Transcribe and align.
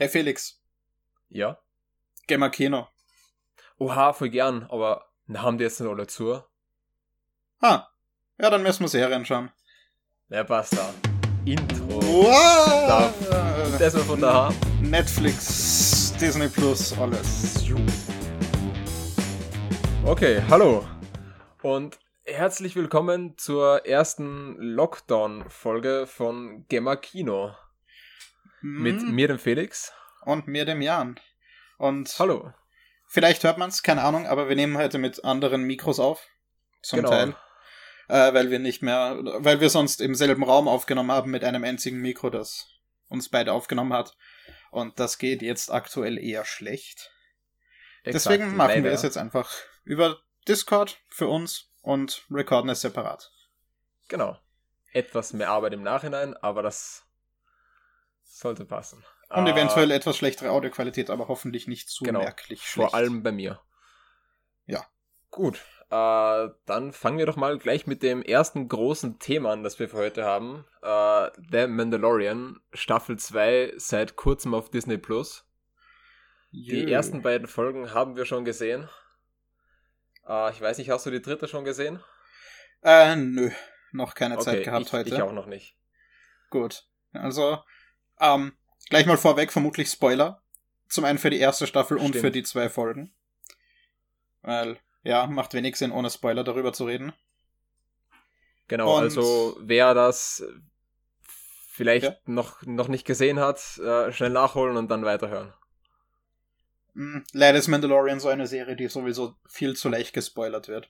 Hey 0.00 0.08
Felix, 0.08 0.58
Ja? 1.28 1.58
gehen 2.26 2.40
wir 2.40 2.48
Kino. 2.48 2.88
Oha, 3.76 4.14
voll 4.14 4.30
gern, 4.30 4.62
aber 4.70 5.04
haben 5.34 5.58
die 5.58 5.64
jetzt 5.64 5.78
nicht 5.78 5.90
alle 5.90 6.06
zu? 6.06 6.42
Ha, 7.60 7.86
ja, 8.38 8.48
dann 8.48 8.62
müssen 8.62 8.80
wir 8.80 8.88
Serien 8.88 9.26
schauen. 9.26 9.50
Ja, 10.30 10.42
passt 10.44 10.74
da. 10.74 10.94
Intro. 11.44 12.00
Wow! 12.00 13.12
Das 13.78 13.92
war 13.92 14.00
von 14.04 14.22
daheim. 14.22 14.54
Netflix, 14.80 16.14
Disney 16.18 16.48
Plus, 16.48 16.98
alles. 16.98 17.66
Okay, 20.06 20.42
hallo. 20.48 20.88
Und 21.60 21.98
herzlich 22.24 22.74
willkommen 22.74 23.36
zur 23.36 23.84
ersten 23.84 24.56
Lockdown-Folge 24.56 26.06
von 26.06 26.64
Gemma 26.70 26.96
Kino. 26.96 27.54
Mit 28.62 29.00
Hm, 29.00 29.14
mir, 29.14 29.28
dem 29.28 29.38
Felix. 29.38 29.92
Und 30.24 30.46
mir, 30.46 30.64
dem 30.64 30.82
Jan. 30.82 31.18
Und 31.78 32.14
Hallo. 32.18 32.52
vielleicht 33.06 33.42
hört 33.44 33.58
man 33.58 33.70
es, 33.70 33.82
keine 33.82 34.02
Ahnung, 34.02 34.26
aber 34.26 34.48
wir 34.48 34.56
nehmen 34.56 34.76
heute 34.76 34.98
mit 34.98 35.24
anderen 35.24 35.62
Mikros 35.62 35.98
auf. 35.98 36.26
Zum 36.82 36.98
Genau. 36.98 37.10
Teil. 37.10 37.36
Äh, 38.08 38.34
weil 38.34 38.50
wir 38.50 38.58
nicht 38.58 38.82
mehr, 38.82 39.18
weil 39.38 39.60
wir 39.60 39.70
sonst 39.70 40.00
im 40.00 40.14
selben 40.14 40.42
Raum 40.42 40.66
aufgenommen 40.68 41.12
haben 41.12 41.30
mit 41.30 41.44
einem 41.44 41.62
einzigen 41.64 42.00
Mikro, 42.00 42.28
das 42.30 42.66
uns 43.08 43.28
beide 43.28 43.52
aufgenommen 43.52 43.92
hat. 43.92 44.16
Und 44.70 44.98
das 45.00 45.18
geht 45.18 45.42
jetzt 45.42 45.70
aktuell 45.72 46.18
eher 46.18 46.44
schlecht. 46.44 47.12
Deswegen 48.04 48.42
Exakt, 48.44 48.56
machen 48.56 48.74
wir 48.76 48.82
leider. 48.82 48.92
es 48.92 49.02
jetzt 49.02 49.16
einfach 49.18 49.50
über 49.84 50.20
Discord 50.48 50.98
für 51.08 51.28
uns 51.28 51.70
und 51.82 52.24
recorden 52.30 52.70
es 52.70 52.80
separat. 52.80 53.30
Genau. 54.08 54.38
Etwas 54.92 55.32
mehr 55.32 55.50
Arbeit 55.50 55.72
im 55.74 55.82
Nachhinein, 55.82 56.36
aber 56.36 56.62
das 56.62 57.04
sollte 58.38 58.64
passen. 58.64 58.98
Und 59.28 59.46
Ah, 59.46 59.50
eventuell 59.50 59.90
etwas 59.92 60.16
schlechtere 60.16 60.50
Audioqualität, 60.50 61.10
aber 61.10 61.28
hoffentlich 61.28 61.68
nicht 61.68 61.88
zu 61.88 62.04
Genau. 62.04 62.20
merklich 62.20 62.62
schlecht. 62.62 62.90
Vor 62.90 62.94
allem 62.98 63.22
bei 63.22 63.32
mir. 63.32 63.60
Ja. 64.66 64.84
Gut. 65.30 65.60
Äh, 65.90 66.48
dann 66.66 66.92
fangen 66.92 67.18
wir 67.18 67.26
doch 67.26 67.36
mal 67.36 67.58
gleich 67.58 67.86
mit 67.86 68.02
dem 68.02 68.22
ersten 68.22 68.68
großen 68.68 69.18
Thema 69.18 69.52
an, 69.52 69.62
das 69.62 69.78
wir 69.78 69.88
für 69.88 69.96
heute 69.98 70.24
haben. 70.24 70.64
Äh, 70.82 71.30
The 71.50 71.66
Mandalorian, 71.68 72.60
Staffel 72.72 73.18
2, 73.18 73.74
seit 73.76 74.16
kurzem 74.16 74.54
auf 74.54 74.70
Disney 74.70 74.98
Plus. 74.98 75.44
Die 76.52 76.80
Jö. 76.82 76.90
ersten 76.90 77.22
beiden 77.22 77.46
Folgen 77.46 77.92
haben 77.94 78.16
wir 78.16 78.24
schon 78.24 78.44
gesehen. 78.44 78.88
Äh, 80.26 80.50
ich 80.50 80.60
weiß 80.60 80.78
nicht, 80.78 80.90
hast 80.90 81.06
du 81.06 81.10
die 81.10 81.22
dritte 81.22 81.46
schon 81.48 81.64
gesehen? 81.64 82.02
Äh, 82.82 83.14
nö. 83.16 83.50
Noch 83.92 84.14
keine 84.14 84.38
Zeit 84.38 84.64
gehabt 84.64 84.86
ich, 84.86 84.92
heute. 84.92 85.08
Ich 85.14 85.22
auch 85.22 85.32
noch 85.32 85.46
nicht. 85.46 85.76
Gut. 86.50 86.84
Also, 87.12 87.58
ähm, 88.20 88.52
gleich 88.88 89.06
mal 89.06 89.16
vorweg, 89.16 89.52
vermutlich 89.52 89.88
Spoiler. 89.90 90.42
Zum 90.88 91.04
einen 91.04 91.18
für 91.18 91.30
die 91.30 91.38
erste 91.38 91.66
Staffel 91.66 91.96
und 91.96 92.08
Stimmt. 92.08 92.20
für 92.20 92.30
die 92.30 92.42
zwei 92.42 92.68
Folgen. 92.68 93.14
Weil, 94.42 94.78
ja, 95.02 95.26
macht 95.26 95.54
wenig 95.54 95.76
Sinn, 95.76 95.92
ohne 95.92 96.10
Spoiler 96.10 96.42
darüber 96.44 96.72
zu 96.72 96.84
reden. 96.84 97.12
Genau, 98.68 98.96
Und- 98.96 99.02
also 99.04 99.56
wer 99.60 99.94
das 99.94 100.42
vielleicht 101.72 102.04
Ja. 102.06 102.16
noch, 102.26 102.62
noch 102.62 102.88
nicht 102.88 103.04
gesehen 103.06 103.38
hat, 103.40 103.78
äh, 103.78 104.12
schnell 104.12 104.30
nachholen 104.30 104.76
und 104.76 104.88
dann 104.90 105.04
weiterhören. 105.04 105.52
Hm, 106.94 107.24
Leider 107.32 107.58
ist 107.58 107.68
Mandalorian 107.68 108.18
so 108.20 108.28
eine 108.28 108.46
Serie, 108.46 108.76
die 108.76 108.88
sowieso 108.88 109.36
viel 109.48 109.76
zu 109.76 109.88
leicht 109.88 110.12
gespoilert 110.12 110.68
wird. 110.68 110.88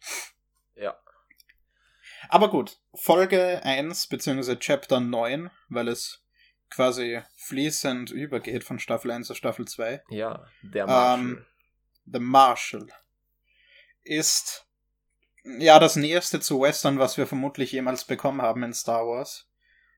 Ja. 0.74 0.98
Aber 2.28 2.50
gut, 2.50 2.78
Folge 2.94 3.60
1 3.64 4.06
bzw. 4.08 4.56
Chapter 4.56 5.00
9, 5.00 5.50
weil 5.68 5.88
es 5.88 6.22
quasi 6.70 7.20
fließend 7.36 8.10
übergeht 8.10 8.64
von 8.64 8.78
Staffel 8.78 9.10
1 9.10 9.26
zu 9.26 9.34
Staffel 9.34 9.66
2. 9.66 10.02
Ja, 10.08 10.46
der 10.62 10.86
Marshall. 10.86 11.18
Ähm, 11.18 11.46
The 12.06 12.20
Marshal 12.20 12.88
ist 14.02 14.66
ja 15.44 15.78
das 15.78 15.96
nächste 15.96 16.40
zu 16.40 16.60
Western, 16.60 16.98
was 16.98 17.16
wir 17.16 17.26
vermutlich 17.26 17.72
jemals 17.72 18.04
bekommen 18.04 18.42
haben 18.42 18.62
in 18.62 18.72
Star 18.72 19.06
Wars. 19.06 19.48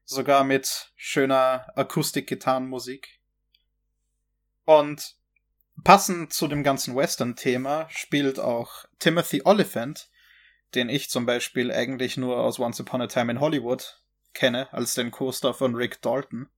Sogar 0.05 0.45
mit 0.45 0.93
schöner 0.97 1.67
Akustik-Gitarrenmusik. 1.77 3.21
Und 4.65 5.17
passend 5.85 6.33
zu 6.33 6.49
dem 6.49 6.63
ganzen 6.63 6.97
Western-Thema 6.97 7.89
spielt 7.91 8.39
auch 8.39 8.85
Timothy 8.99 9.43
Oliphant, 9.45 10.11
den 10.75 10.89
ich 10.89 11.11
zum 11.11 11.27
Beispiel 11.27 11.71
eigentlich 11.73 12.17
nur 12.17 12.39
aus 12.39 12.59
Once 12.59 12.81
Upon 12.81 13.03
a 13.03 13.07
Time 13.07 13.33
in 13.33 13.41
Hollywood 13.41 14.03
kenne, 14.35 14.73
als 14.73 14.95
den 14.95 15.11
Co-Star 15.11 15.55
von 15.55 15.75
Rick 15.75 16.01
Dalton 16.03 16.49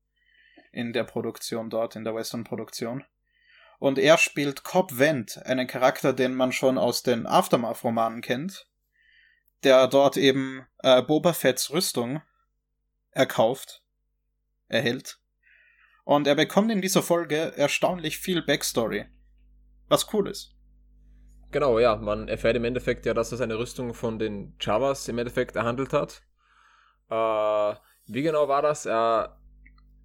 in 0.74 0.92
der 0.92 1.04
Produktion 1.04 1.70
dort, 1.70 1.96
in 1.96 2.04
der 2.04 2.14
Western-Produktion. 2.14 3.04
Und 3.78 3.98
er 3.98 4.18
spielt 4.18 4.64
Cobb 4.64 4.98
Vent, 4.98 5.44
einen 5.44 5.66
Charakter, 5.66 6.12
den 6.12 6.34
man 6.34 6.52
schon 6.52 6.78
aus 6.78 7.02
den 7.02 7.26
Aftermath-Romanen 7.26 8.20
kennt, 8.20 8.66
der 9.62 9.88
dort 9.88 10.16
eben 10.16 10.66
äh, 10.78 11.02
Boba 11.02 11.32
Fetts 11.32 11.70
Rüstung 11.70 12.22
erkauft, 13.10 13.82
erhält. 14.68 15.18
Und 16.04 16.26
er 16.26 16.34
bekommt 16.34 16.70
in 16.70 16.82
dieser 16.82 17.02
Folge 17.02 17.56
erstaunlich 17.56 18.18
viel 18.18 18.42
Backstory. 18.42 19.06
Was 19.88 20.12
cool 20.12 20.28
ist. 20.28 20.54
Genau, 21.50 21.78
ja, 21.78 21.96
man 21.96 22.28
erfährt 22.28 22.56
im 22.56 22.64
Endeffekt 22.64 23.06
ja, 23.06 23.14
dass 23.14 23.32
er 23.32 23.38
seine 23.38 23.58
Rüstung 23.58 23.94
von 23.94 24.18
den 24.18 24.56
Javas 24.60 25.08
im 25.08 25.18
Endeffekt 25.18 25.56
erhandelt 25.56 25.92
hat. 25.92 26.22
Äh, 27.10 27.78
wie 28.06 28.22
genau 28.22 28.48
war 28.48 28.60
das? 28.60 28.86
Er, 28.86 29.38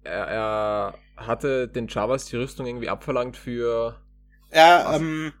er, 0.04 0.26
er 0.26 0.98
hatte 1.16 1.68
den 1.68 1.88
Javas 1.88 2.26
die 2.26 2.36
Rüstung 2.36 2.66
irgendwie 2.66 2.88
abverlangt 2.88 3.36
für. 3.36 4.00
Er, 4.50 4.84
Was? 4.86 5.00
ähm, 5.00 5.32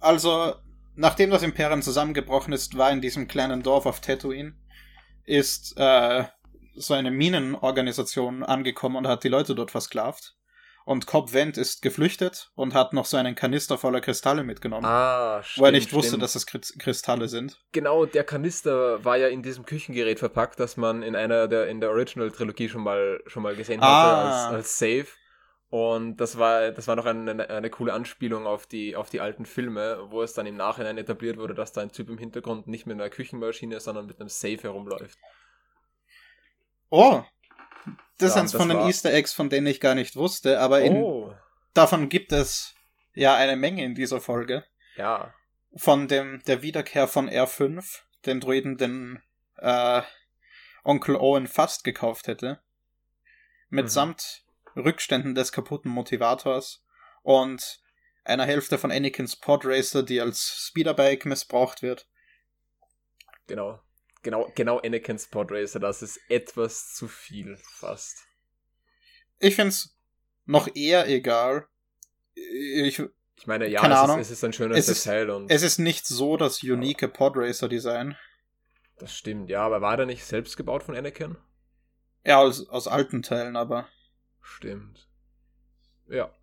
also, 0.00 0.54
nachdem 0.94 1.30
das 1.30 1.42
Imperium 1.42 1.82
zusammengebrochen 1.82 2.52
ist, 2.52 2.76
war 2.76 2.90
in 2.90 3.00
diesem 3.00 3.28
kleinen 3.28 3.62
Dorf 3.62 3.86
auf 3.86 4.00
Tatooine, 4.00 4.54
ist 5.24 5.74
äh, 5.76 6.24
so 6.74 6.94
eine 6.94 7.10
Minenorganisation 7.10 8.42
angekommen 8.42 8.96
und 8.96 9.08
hat 9.08 9.24
die 9.24 9.28
Leute 9.28 9.54
dort 9.54 9.70
versklavt. 9.70 10.36
Und 10.88 11.08
Cobb 11.08 11.32
Vent 11.32 11.58
ist 11.58 11.82
geflüchtet 11.82 12.52
und 12.54 12.72
hat 12.72 12.92
noch 12.92 13.06
so 13.06 13.16
einen 13.16 13.34
Kanister 13.34 13.76
voller 13.76 14.00
Kristalle 14.00 14.44
mitgenommen, 14.44 14.84
Ah, 14.86 15.38
wo 15.38 15.40
er 15.40 15.42
stimmt, 15.42 15.72
nicht 15.72 15.92
wusste, 15.92 16.08
stimmt. 16.10 16.22
dass 16.22 16.36
es 16.36 16.46
Kri- 16.46 16.78
Kristalle 16.78 17.26
sind. 17.28 17.60
Genau, 17.72 18.06
der 18.06 18.22
Kanister 18.22 19.04
war 19.04 19.16
ja 19.16 19.26
in 19.26 19.42
diesem 19.42 19.66
Küchengerät 19.66 20.20
verpackt, 20.20 20.60
das 20.60 20.76
man 20.76 21.02
in 21.02 21.16
einer 21.16 21.48
der 21.48 21.66
in 21.66 21.80
der 21.80 21.90
Original-Trilogie 21.90 22.68
schon 22.68 22.82
mal 22.84 23.20
schon 23.26 23.42
mal 23.42 23.56
gesehen 23.56 23.80
hatte 23.80 23.90
Ah. 23.92 24.46
als, 24.46 24.54
als 24.54 24.78
Safe. 24.78 25.06
Und 25.70 26.18
das 26.18 26.38
war, 26.38 26.70
das 26.70 26.86
war 26.86 26.94
noch 26.94 27.06
eine, 27.06 27.50
eine 27.50 27.68
coole 27.70 27.92
Anspielung 27.92 28.46
auf 28.46 28.68
die, 28.68 28.94
auf 28.94 29.10
die 29.10 29.20
alten 29.20 29.44
Filme, 29.44 29.98
wo 30.10 30.22
es 30.22 30.34
dann 30.34 30.46
im 30.46 30.56
Nachhinein 30.56 30.98
etabliert 30.98 31.36
wurde, 31.36 31.54
dass 31.54 31.72
da 31.72 31.80
ein 31.80 31.90
Typ 31.90 32.08
im 32.10 32.18
Hintergrund 32.18 32.68
nicht 32.68 32.86
mit 32.86 32.94
einer 32.94 33.10
Küchenmaschine, 33.10 33.80
sondern 33.80 34.06
mit 34.06 34.20
einem 34.20 34.28
Safe 34.28 34.58
herumläuft. 34.62 35.18
Oh! 36.90 37.24
Das 38.18 38.30
ist 38.30 38.34
Ja, 38.36 38.42
eins 38.42 38.52
das 38.52 38.60
von 38.60 38.68
den 38.68 38.78
war- 38.78 38.86
Easter 38.88 39.12
Eggs, 39.12 39.32
von 39.32 39.50
denen 39.50 39.66
ich 39.66 39.80
gar 39.80 39.94
nicht 39.94 40.16
wusste, 40.16 40.60
aber 40.60 40.80
in, 40.80 40.94
Oh, 40.96 41.34
davon 41.74 42.08
gibt 42.08 42.32
es 42.32 42.74
ja 43.14 43.34
eine 43.36 43.56
Menge 43.56 43.84
in 43.84 43.94
dieser 43.94 44.20
Folge. 44.20 44.64
ja. 44.96 45.32
von 45.78 46.08
dem 46.08 46.42
der 46.46 46.62
Wiederkehr 46.62 47.06
von 47.06 47.28
R5, 47.28 48.00
den 48.24 48.40
Druiden, 48.40 48.78
den 48.78 49.22
äh, 49.58 50.00
Onkel 50.84 51.16
Owen 51.16 51.46
fast 51.46 51.84
gekauft 51.84 52.28
hätte. 52.28 52.60
Mitsamt 53.68 54.44
Rückständen 54.74 55.34
des 55.34 55.52
kaputten 55.52 55.90
Motivators 55.90 56.82
und 57.22 57.80
einer 58.24 58.46
Hälfte 58.46 58.78
von 58.78 58.90
Anakins 58.90 59.36
Podracer, 59.36 60.02
die 60.02 60.18
als 60.20 60.66
Speederbike 60.68 61.26
missbraucht 61.26 61.82
wird. 61.82 62.08
Genau. 63.46 63.78
Genau, 64.26 64.50
genau 64.56 64.78
Anakin's 64.80 65.28
Podracer, 65.28 65.78
das 65.78 66.02
ist 66.02 66.18
etwas 66.28 66.92
zu 66.94 67.06
viel 67.06 67.56
fast. 67.58 68.26
Ich 69.38 69.54
find's 69.54 69.96
noch 70.46 70.66
eher 70.74 71.06
egal. 71.08 71.68
Ich, 72.34 73.00
Ich 73.36 73.46
meine, 73.46 73.68
ja, 73.68 73.86
es 73.86 74.10
ist, 74.10 74.16
es 74.18 74.30
ist 74.32 74.42
ein 74.44 74.52
schönes 74.52 74.78
Es 74.78 74.88
ist- 74.88 75.06
Detail 75.06 75.30
und 75.30 75.48
es 75.48 75.62
ist 75.62 75.78
nicht 75.78 76.08
so 76.08 76.36
das 76.36 76.60
unique 76.64 77.06
Podracer-Design. 77.12 78.16
das 78.98 79.16
stimmt, 79.16 79.48
ja, 79.48 79.64
aber 79.64 79.80
war 79.80 79.96
der 79.96 80.06
nicht 80.06 80.24
selbst 80.24 80.56
gebaut 80.56 80.82
von 80.82 80.96
Anakin? 80.96 81.36
Ja, 82.24 82.38
aus, 82.38 82.68
aus 82.68 82.88
alten 82.88 83.22
Teilen, 83.22 83.54
aber. 83.54 83.88
Stimmt. 84.42 85.08
Ja. 86.08 86.34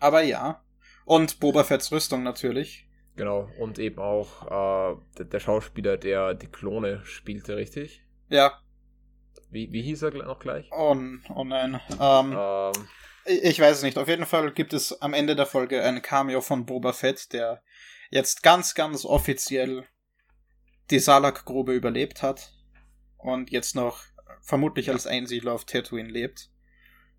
Aber 0.00 0.22
ja. 0.22 0.60
Und 1.04 1.38
Boba 1.38 1.62
Fetts 1.62 1.92
Rüstung 1.92 2.24
natürlich. 2.24 2.88
Genau, 3.16 3.48
und 3.58 3.78
eben 3.78 3.98
auch 3.98 4.46
äh, 4.46 4.96
der, 5.18 5.26
der 5.26 5.40
Schauspieler, 5.40 5.96
der 5.96 6.34
die 6.34 6.48
Klone 6.48 7.04
spielte, 7.04 7.56
richtig? 7.56 8.02
Ja, 8.28 8.60
Wie, 9.50 9.70
wie 9.72 9.82
hieß 9.82 10.02
er 10.02 10.10
noch 10.12 10.40
gleich? 10.40 10.68
Oh, 10.72 10.96
oh 11.34 11.44
nein. 11.44 11.80
Ähm, 12.00 12.34
Ähm, 12.36 12.72
ich 13.26 13.60
weiß 13.60 13.78
es 13.78 13.82
nicht. 13.82 13.98
Auf 13.98 14.08
jeden 14.08 14.26
Fall 14.26 14.52
gibt 14.52 14.72
es 14.72 15.00
am 15.00 15.14
Ende 15.14 15.36
der 15.36 15.46
Folge 15.46 15.82
ein 15.82 16.02
Cameo 16.02 16.40
von 16.40 16.66
Boba 16.66 16.92
Fett, 16.92 17.32
der 17.32 17.62
jetzt 18.10 18.42
ganz, 18.42 18.74
ganz 18.74 19.04
offiziell 19.04 19.86
die 20.90 20.98
Salak-Grube 20.98 21.72
überlebt 21.72 22.22
hat 22.22 22.52
und 23.16 23.50
jetzt 23.50 23.74
noch 23.74 24.02
vermutlich 24.42 24.90
als 24.90 25.06
Einsiedler 25.06 25.52
auf 25.52 25.64
Tatooine 25.64 26.10
lebt. 26.10 26.50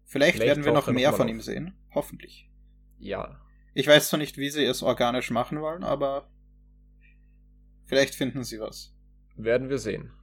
Vielleicht, 0.06 0.38
Vielleicht 0.38 0.58
werden 0.58 0.66
wir 0.66 0.74
noch 0.74 0.88
mehr 0.88 1.14
von 1.14 1.28
ihm 1.28 1.42
sehen. 1.42 1.76
Hoffentlich. 1.94 2.50
Ja. 3.00 3.42
Ich 3.76 3.88
weiß 3.88 4.08
zwar 4.08 4.20
nicht, 4.20 4.38
wie 4.38 4.50
sie 4.50 4.64
es 4.64 4.82
organisch 4.82 5.32
machen 5.32 5.60
wollen, 5.60 5.84
aber 5.84 6.30
vielleicht 7.86 8.16
finden 8.16 8.46
sie 8.46 8.62
was. 8.62 8.96
Werden 9.36 9.68
wir 9.68 9.80
sehen. 9.80 10.14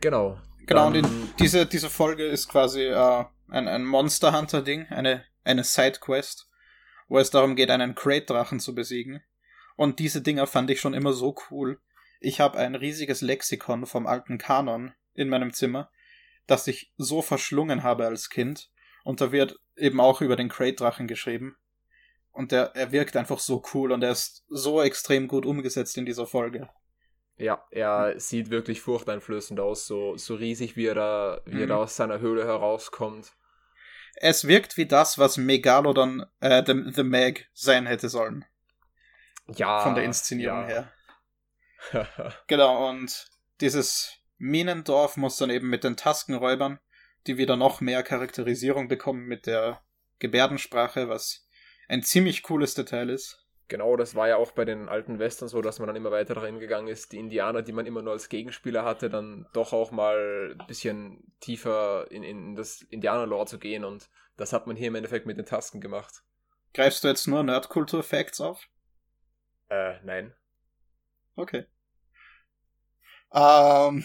Genau. 0.00 0.40
Genau, 0.64 0.86
und 0.86 0.94
in, 0.94 1.06
diese, 1.40 1.66
diese 1.66 1.90
Folge 1.90 2.24
ist 2.24 2.48
quasi 2.48 2.84
äh, 2.84 3.24
ein, 3.48 3.66
ein 3.66 3.84
Monster 3.84 4.32
Hunter-Ding, 4.32 4.86
eine, 4.90 5.24
eine 5.42 5.64
Sidequest, 5.64 6.48
wo 7.08 7.18
es 7.18 7.30
darum 7.30 7.56
geht, 7.56 7.70
einen 7.70 7.96
Crate-Drachen 7.96 8.60
zu 8.60 8.76
besiegen. 8.76 9.24
Und 9.74 9.98
diese 9.98 10.22
Dinger 10.22 10.46
fand 10.46 10.70
ich 10.70 10.80
schon 10.80 10.94
immer 10.94 11.12
so 11.12 11.34
cool. 11.50 11.80
Ich 12.20 12.38
habe 12.38 12.58
ein 12.58 12.76
riesiges 12.76 13.22
Lexikon 13.22 13.86
vom 13.86 14.06
alten 14.06 14.38
Kanon 14.38 14.92
in 15.14 15.28
meinem 15.28 15.52
Zimmer, 15.52 15.90
das 16.46 16.68
ich 16.68 16.92
so 16.96 17.22
verschlungen 17.22 17.82
habe 17.82 18.06
als 18.06 18.30
Kind. 18.30 18.70
Und 19.02 19.20
da 19.20 19.32
wird 19.32 19.58
eben 19.76 20.00
auch 20.00 20.20
über 20.20 20.36
den 20.36 20.48
Crate-Drachen 20.48 21.08
geschrieben. 21.08 21.56
Und 22.38 22.52
der, 22.52 22.70
er 22.76 22.92
wirkt 22.92 23.16
einfach 23.16 23.40
so 23.40 23.64
cool 23.74 23.90
und 23.90 24.04
er 24.04 24.12
ist 24.12 24.44
so 24.48 24.80
extrem 24.80 25.26
gut 25.26 25.44
umgesetzt 25.44 25.98
in 25.98 26.06
dieser 26.06 26.24
Folge. 26.24 26.68
Ja, 27.36 27.66
er 27.72 28.14
sieht 28.20 28.50
wirklich 28.50 28.80
furchteinflößend 28.80 29.58
aus, 29.58 29.88
so, 29.88 30.16
so 30.16 30.36
riesig, 30.36 30.76
wie 30.76 30.86
er, 30.86 30.94
da, 30.94 31.40
wie 31.46 31.56
mhm. 31.56 31.60
er 31.62 31.66
da 31.66 31.76
aus 31.78 31.96
seiner 31.96 32.20
Höhle 32.20 32.46
herauskommt. 32.46 33.32
Es 34.14 34.46
wirkt 34.46 34.76
wie 34.76 34.86
das, 34.86 35.18
was 35.18 35.36
Megalodon, 35.36 36.26
äh, 36.38 36.62
The, 36.64 36.92
The 36.92 37.02
Meg 37.02 37.50
sein 37.54 37.86
hätte 37.86 38.08
sollen. 38.08 38.44
Ja. 39.48 39.80
Von 39.80 39.96
der 39.96 40.04
Inszenierung 40.04 40.68
ja. 40.68 40.86
her. 41.90 42.34
genau, 42.46 42.88
und 42.88 43.32
dieses 43.60 44.12
Minendorf 44.36 45.16
muss 45.16 45.38
dann 45.38 45.50
eben 45.50 45.68
mit 45.68 45.82
den 45.82 45.96
Taskenräubern, 45.96 46.78
die 47.26 47.36
wieder 47.36 47.56
noch 47.56 47.80
mehr 47.80 48.04
Charakterisierung 48.04 48.86
bekommen 48.86 49.26
mit 49.26 49.46
der 49.46 49.82
Gebärdensprache, 50.20 51.08
was 51.08 51.47
ein 51.88 52.02
ziemlich 52.02 52.42
cooles 52.42 52.74
Detail 52.74 53.10
ist. 53.10 53.44
Genau, 53.68 53.96
das 53.96 54.14
war 54.14 54.28
ja 54.28 54.36
auch 54.36 54.52
bei 54.52 54.64
den 54.64 54.88
alten 54.88 55.18
Western 55.18 55.48
so, 55.48 55.60
dass 55.60 55.78
man 55.78 55.88
dann 55.88 55.96
immer 55.96 56.10
weiter 56.10 56.34
darin 56.34 56.58
gegangen 56.58 56.88
ist, 56.88 57.12
die 57.12 57.18
Indianer, 57.18 57.60
die 57.60 57.72
man 57.72 57.84
immer 57.84 58.00
nur 58.00 58.14
als 58.14 58.30
Gegenspieler 58.30 58.82
hatte, 58.82 59.10
dann 59.10 59.46
doch 59.52 59.74
auch 59.74 59.90
mal 59.90 60.56
ein 60.58 60.66
bisschen 60.66 61.32
tiefer 61.40 62.10
in, 62.10 62.22
in 62.22 62.54
das 62.54 62.80
Indianer-Lore 62.82 63.46
zu 63.46 63.58
gehen 63.58 63.84
und 63.84 64.08
das 64.38 64.54
hat 64.54 64.66
man 64.66 64.76
hier 64.76 64.88
im 64.88 64.94
Endeffekt 64.94 65.26
mit 65.26 65.36
den 65.36 65.44
Tasken 65.44 65.82
gemacht. 65.82 66.22
Greifst 66.72 67.04
du 67.04 67.08
jetzt 67.08 67.26
nur 67.26 67.42
Nerdkultur-Facts 67.42 68.40
auf? 68.40 68.68
Äh, 69.68 69.98
nein. 70.02 70.32
Okay. 71.36 71.66
Ähm. 73.32 74.04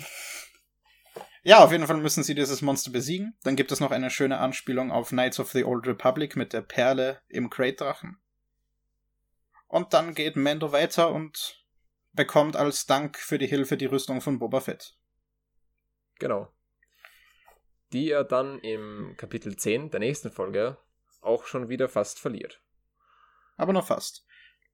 Ja, 1.45 1.61
auf 1.61 1.73
jeden 1.73 1.85
Fall 1.87 1.97
müssen 1.97 2.23
sie 2.23 2.35
dieses 2.35 2.61
Monster 2.61 2.89
besiegen. 2.89 3.37
Dann 3.43 3.57
gibt 3.57 3.71
es 3.73 3.81
noch 3.81 3.91
eine 3.91 4.09
schöne 4.09 4.39
Anspielung 4.39 4.91
auf 4.91 5.09
Knights 5.09 5.41
of 5.41 5.51
the 5.51 5.65
Old 5.65 5.85
Republic 5.85 6.37
mit 6.37 6.53
der 6.53 6.61
Perle 6.61 7.21
im 7.27 7.49
Crate-Drachen. 7.49 8.17
Und 9.67 9.93
dann 9.93 10.13
geht 10.13 10.37
Mando 10.37 10.71
weiter 10.71 11.11
und 11.11 11.65
bekommt 12.13 12.55
als 12.55 12.85
Dank 12.85 13.17
für 13.17 13.37
die 13.37 13.47
Hilfe 13.47 13.75
die 13.75 13.87
Rüstung 13.87 14.21
von 14.21 14.39
Boba 14.39 14.61
Fett. 14.61 14.95
Genau. 16.19 16.47
Die 17.91 18.09
er 18.09 18.23
dann 18.23 18.59
im 18.59 19.15
Kapitel 19.17 19.57
10 19.57 19.91
der 19.91 19.99
nächsten 19.99 20.31
Folge 20.31 20.77
auch 21.19 21.45
schon 21.45 21.67
wieder 21.67 21.89
fast 21.89 22.19
verliert. 22.19 22.61
Aber 23.57 23.73
nur 23.73 23.83
fast. 23.83 24.25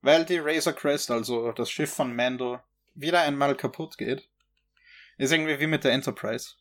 Weil 0.02 0.24
die 0.24 0.38
Razor 0.38 0.74
Crest, 0.74 1.10
also 1.10 1.52
das 1.52 1.72
Schiff 1.72 1.92
von 1.92 2.16
Mando, 2.16 2.60
wieder 2.94 3.22
einmal 3.22 3.56
kaputt 3.56 3.98
geht. 3.98 4.30
Ist 5.20 5.32
irgendwie 5.32 5.60
wie 5.60 5.68
mit 5.68 5.84
der 5.84 5.92
Enterprise. 5.92 6.56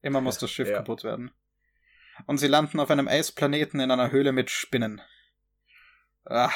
Immer 0.00 0.20
muss 0.20 0.38
das 0.38 0.52
Schiff 0.52 0.68
ja. 0.68 0.76
kaputt 0.76 1.02
werden. 1.02 1.32
Und 2.26 2.38
sie 2.38 2.46
landen 2.46 2.78
auf 2.78 2.90
einem 2.90 3.08
Eisplaneten 3.08 3.80
in 3.80 3.90
einer 3.90 4.12
Höhle 4.12 4.30
mit 4.30 4.50
Spinnen. 4.50 5.02
Ah, 6.24 6.52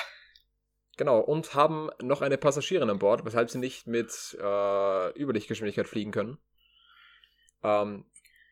Genau, 0.98 1.20
und 1.20 1.54
haben 1.54 1.90
noch 2.02 2.22
eine 2.22 2.36
Passagierin 2.36 2.90
an 2.90 2.98
Bord, 2.98 3.24
weshalb 3.24 3.50
sie 3.50 3.58
nicht 3.58 3.86
mit 3.86 4.36
äh, 4.40 5.22
Überlichtgeschwindigkeit 5.22 5.86
fliegen 5.86 6.10
können. 6.10 6.38
Ähm, 7.62 8.04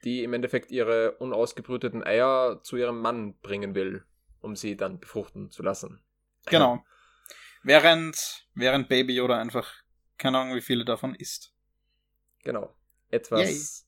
die 0.04 0.22
im 0.22 0.32
Endeffekt 0.32 0.70
ihre 0.70 1.16
unausgebrüteten 1.16 2.04
Eier 2.04 2.60
zu 2.62 2.76
ihrem 2.76 3.00
Mann 3.00 3.36
bringen 3.40 3.74
will, 3.74 4.04
um 4.40 4.54
sie 4.54 4.76
dann 4.76 5.00
befruchten 5.00 5.50
zu 5.50 5.64
lassen. 5.64 6.04
Genau. 6.46 6.84
Während, 7.64 8.46
während 8.54 8.88
Baby 8.88 9.16
Yoda 9.16 9.40
einfach, 9.40 9.74
keine 10.16 10.38
Ahnung, 10.38 10.54
wie 10.54 10.60
viele 10.60 10.84
davon 10.84 11.16
isst. 11.16 11.52
Genau. 12.44 12.75
Etwas 13.10 13.86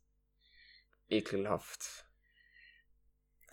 Yay. 1.08 1.18
ekelhaft. 1.18 2.06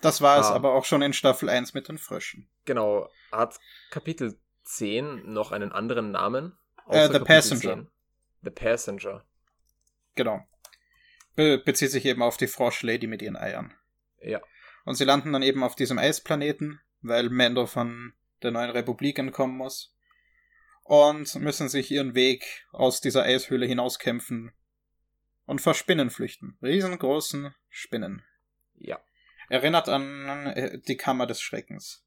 Das 0.01 0.21
war 0.21 0.39
es 0.39 0.47
ah. 0.47 0.53
aber 0.53 0.73
auch 0.73 0.85
schon 0.85 1.01
in 1.01 1.13
Staffel 1.13 1.50
1 1.50 1.73
mit 1.73 1.88
den 1.88 1.97
Fröschen. 1.97 2.47
Genau. 2.65 3.09
Hat 3.31 3.59
Kapitel 3.89 4.38
10 4.63 5.31
noch 5.31 5.51
einen 5.51 5.71
anderen 5.71 6.12
Namen? 6.12 6.57
Äh, 6.89 7.12
The 7.12 7.19
Passenger. 7.19 7.75
10. 7.75 7.88
The 8.44 8.50
Passenger. 8.51 9.25
Genau. 10.15 10.45
Be 11.35 11.57
bezieht 11.57 11.91
sich 11.91 12.06
eben 12.06 12.21
auf 12.21 12.38
die 12.38 12.47
Frosch-Lady 12.47 13.07
mit 13.07 13.21
ihren 13.21 13.35
Eiern. 13.35 13.73
Ja. 14.21 14.41
Und 14.85 14.95
sie 14.95 15.03
landen 15.03 15.33
dann 15.33 15.44
eben 15.44 15.63
auf 15.63 15.75
diesem 15.75 15.97
Eisplaneten, 15.97 16.79
weil 17.01 17.29
Mando 17.29 17.65
von 17.65 18.13
der 18.44 18.51
neuen 18.51 18.69
Republik 18.69 19.19
entkommen 19.19 19.57
muss. 19.57 19.94
Und 20.83 21.33
müssen 21.35 21.68
sich 21.68 21.89
ihren 21.89 22.13
Weg 22.13 22.68
aus 22.71 23.01
dieser 23.01 23.23
Eishöhle 23.23 23.65
hinauskämpfen 23.65 24.53
und 25.45 25.62
vor 25.62 25.74
Spinnen 25.74 26.09
flüchten. 26.09 26.57
Riesengroßen 26.62 27.53
Spinnen. 27.69 28.24
Ja. 28.75 29.00
Erinnert 29.50 29.89
an 29.89 30.47
äh, 30.47 30.80
die 30.88 30.97
Kammer 30.97 31.27
des 31.27 31.42
Schreckens. 31.42 32.03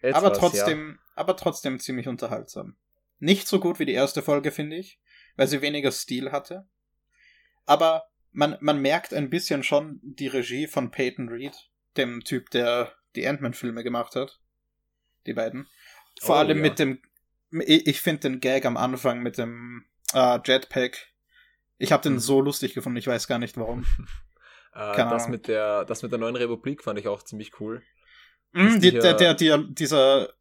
Etwas, 0.00 0.22
aber 0.22 0.32
trotzdem, 0.34 0.98
ja. 0.98 1.12
aber 1.14 1.36
trotzdem 1.36 1.78
ziemlich 1.78 2.08
unterhaltsam. 2.08 2.76
Nicht 3.20 3.48
so 3.48 3.60
gut 3.60 3.78
wie 3.78 3.86
die 3.86 3.92
erste 3.92 4.22
Folge, 4.22 4.50
finde 4.50 4.76
ich, 4.76 5.00
weil 5.36 5.46
sie 5.46 5.62
weniger 5.62 5.92
Stil 5.92 6.32
hatte. 6.32 6.68
Aber 7.64 8.04
man, 8.32 8.58
man 8.60 8.82
merkt 8.82 9.14
ein 9.14 9.30
bisschen 9.30 9.62
schon 9.62 10.00
die 10.02 10.26
Regie 10.26 10.66
von 10.66 10.90
Peyton 10.90 11.28
Reed, 11.28 11.70
dem 11.96 12.22
Typ, 12.24 12.50
der 12.50 12.92
die 13.14 13.26
Ant-Man-Filme 13.26 13.82
gemacht 13.84 14.16
hat. 14.16 14.40
Die 15.26 15.32
beiden. 15.32 15.68
Vor 16.20 16.34
oh, 16.34 16.38
allem 16.38 16.58
ja. 16.58 16.62
mit 16.62 16.78
dem, 16.78 17.00
ich 17.50 18.00
finde 18.00 18.28
den 18.28 18.40
Gag 18.40 18.66
am 18.66 18.76
Anfang 18.76 19.20
mit 19.20 19.38
dem 19.38 19.86
äh, 20.12 20.38
Jetpack. 20.44 21.13
Ich 21.78 21.92
habe 21.92 22.02
den 22.02 22.14
mhm. 22.14 22.20
so 22.20 22.40
lustig 22.40 22.74
gefunden, 22.74 22.98
ich 22.98 23.06
weiß 23.06 23.26
gar 23.26 23.38
nicht 23.38 23.56
warum. 23.56 23.84
äh, 24.74 24.96
das, 24.96 25.28
mit 25.28 25.48
der, 25.48 25.84
das 25.84 26.02
mit 26.02 26.12
der 26.12 26.18
neuen 26.18 26.36
Republik 26.36 26.82
fand 26.82 26.98
ich 26.98 27.08
auch 27.08 27.22
ziemlich 27.22 27.60
cool. 27.60 27.82
Mm, 28.52 28.80
die, 28.80 28.92
der, 28.92 29.14
der, 29.14 29.34
der, 29.34 29.58
dieser 29.58 30.32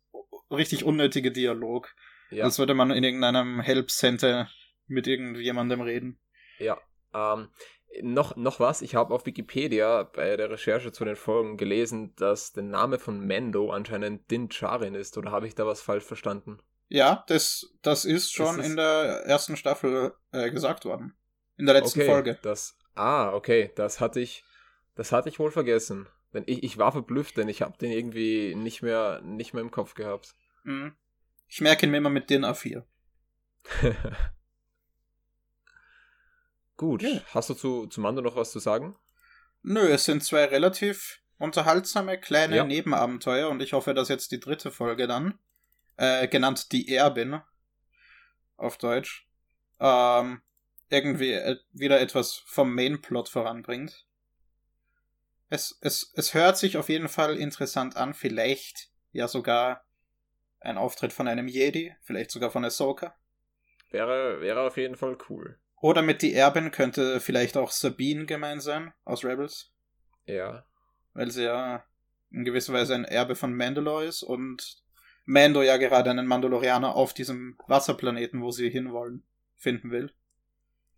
richtig 0.51 0.83
unnötige 0.83 1.31
Dialog. 1.31 1.93
Ja. 2.29 2.45
Als 2.45 2.59
würde 2.59 2.73
man 2.73 2.91
in 2.91 3.03
irgendeinem 3.03 3.59
Help 3.59 3.91
Center 3.91 4.49
mit 4.87 5.07
irgendjemandem 5.07 5.81
reden. 5.81 6.19
Ja. 6.59 6.77
Ähm, 7.13 7.49
noch, 8.01 8.35
noch 8.35 8.59
was, 8.59 8.81
ich 8.81 8.95
habe 8.95 9.13
auf 9.13 9.25
Wikipedia 9.25 10.03
bei 10.03 10.35
der 10.35 10.49
Recherche 10.49 10.91
zu 10.91 11.05
den 11.05 11.15
Folgen 11.15 11.57
gelesen, 11.57 12.15
dass 12.15 12.53
der 12.53 12.63
Name 12.63 12.97
von 12.97 13.19
Mendo 13.19 13.71
anscheinend 13.71 14.29
Din 14.31 14.49
Charin 14.49 14.95
ist, 14.95 15.17
oder 15.17 15.31
habe 15.31 15.47
ich 15.47 15.55
da 15.55 15.65
was 15.65 15.81
falsch 15.81 16.03
verstanden? 16.03 16.59
Ja, 16.89 17.23
das, 17.27 17.75
das 17.81 18.05
ist 18.05 18.33
schon 18.33 18.57
das 18.57 18.65
ist 18.65 18.71
in 18.71 18.77
der 18.77 19.23
ersten 19.25 19.57
Staffel 19.57 20.13
äh, 20.31 20.49
gesagt 20.51 20.85
worden. 20.85 21.15
In 21.57 21.65
der 21.65 21.75
letzten 21.75 22.01
okay, 22.01 22.09
Folge. 22.09 22.39
Das, 22.41 22.77
ah, 22.95 23.33
okay, 23.33 23.71
das 23.75 23.99
hatte 23.99 24.19
ich, 24.19 24.43
das 24.95 25.11
hatte 25.11 25.29
ich 25.29 25.39
wohl 25.39 25.51
vergessen. 25.51 26.07
Denn 26.33 26.43
ich, 26.47 26.63
ich 26.63 26.77
war 26.77 26.91
verblüfft, 26.91 27.37
denn 27.37 27.47
ich 27.47 27.61
habe 27.61 27.77
den 27.77 27.91
irgendwie 27.91 28.55
nicht 28.55 28.81
mehr, 28.81 29.21
nicht 29.21 29.53
mehr 29.53 29.61
im 29.61 29.71
Kopf 29.71 29.93
gehabt. 29.93 30.35
Mhm. 30.63 30.95
Ich 31.47 31.61
merke 31.61 31.85
ihn 31.85 31.91
mir 31.91 31.97
immer 31.97 32.09
mit 32.09 32.29
den 32.29 32.43
A4. 32.43 32.83
Gut. 36.77 37.03
Ja. 37.03 37.21
Hast 37.33 37.49
du 37.51 37.53
zu, 37.53 37.85
zu 37.87 38.01
Mando 38.01 38.21
noch 38.21 38.35
was 38.35 38.51
zu 38.51 38.59
sagen? 38.59 38.95
Nö, 39.61 39.87
es 39.87 40.05
sind 40.05 40.23
zwei 40.23 40.45
relativ 40.45 41.21
unterhaltsame 41.37 42.19
kleine 42.19 42.57
ja. 42.57 42.63
Nebenabenteuer 42.63 43.49
und 43.49 43.61
ich 43.61 43.73
hoffe, 43.73 43.93
dass 43.93 44.09
jetzt 44.09 44.31
die 44.31 44.39
dritte 44.39 44.71
Folge 44.71 45.07
dann, 45.07 45.37
äh, 45.97 46.27
genannt 46.27 46.71
Die 46.71 46.93
Erbin, 46.93 47.41
auf 48.57 48.77
Deutsch, 48.77 49.27
ähm, 49.79 50.41
irgendwie 50.93 51.31
äh, 51.31 51.57
wieder 51.71 51.99
etwas 51.99 52.43
vom 52.45 52.73
Mainplot 52.73 53.29
voranbringt. 53.29 54.05
Es, 55.49 55.77
es, 55.81 56.11
es 56.15 56.33
hört 56.33 56.57
sich 56.57 56.77
auf 56.77 56.89
jeden 56.89 57.09
Fall 57.09 57.37
interessant 57.37 57.97
an, 57.97 58.13
vielleicht 58.13 58.89
ja 59.11 59.27
sogar 59.27 59.85
ein 60.61 60.77
Auftritt 60.77 61.13
von 61.13 61.27
einem 61.27 61.47
Jedi, 61.47 61.95
vielleicht 62.01 62.31
sogar 62.31 62.49
von 62.49 62.63
Ahsoka. 62.65 63.15
Wäre, 63.91 64.41
wäre 64.41 64.61
auf 64.61 64.77
jeden 64.77 64.95
Fall 64.95 65.17
cool. 65.29 65.59
Oder 65.81 66.01
mit 66.01 66.21
die 66.21 66.33
Erbin 66.33 66.71
könnte 66.71 67.19
vielleicht 67.19 67.57
auch 67.57 67.71
Sabine 67.71 68.25
gemein 68.25 68.61
sein 68.61 68.93
aus 69.03 69.25
Rebels. 69.25 69.71
Ja. 70.25 70.65
Weil 71.13 71.29
sie 71.29 71.43
ja 71.43 71.83
in 72.31 72.45
gewisser 72.45 72.73
Weise 72.73 72.95
ein 72.95 73.05
Erbe 73.05 73.35
von 73.35 73.53
Mandalore 73.53 74.05
ist 74.05 74.23
und 74.23 74.81
Mando 75.25 75.61
ja 75.61 75.77
gerade 75.77 76.09
einen 76.09 76.25
Mandalorianer 76.25 76.95
auf 76.95 77.13
diesem 77.13 77.57
Wasserplaneten, 77.67 78.41
wo 78.41 78.51
sie 78.51 78.69
hinwollen, 78.69 79.23
finden 79.55 79.91
will. 79.91 80.11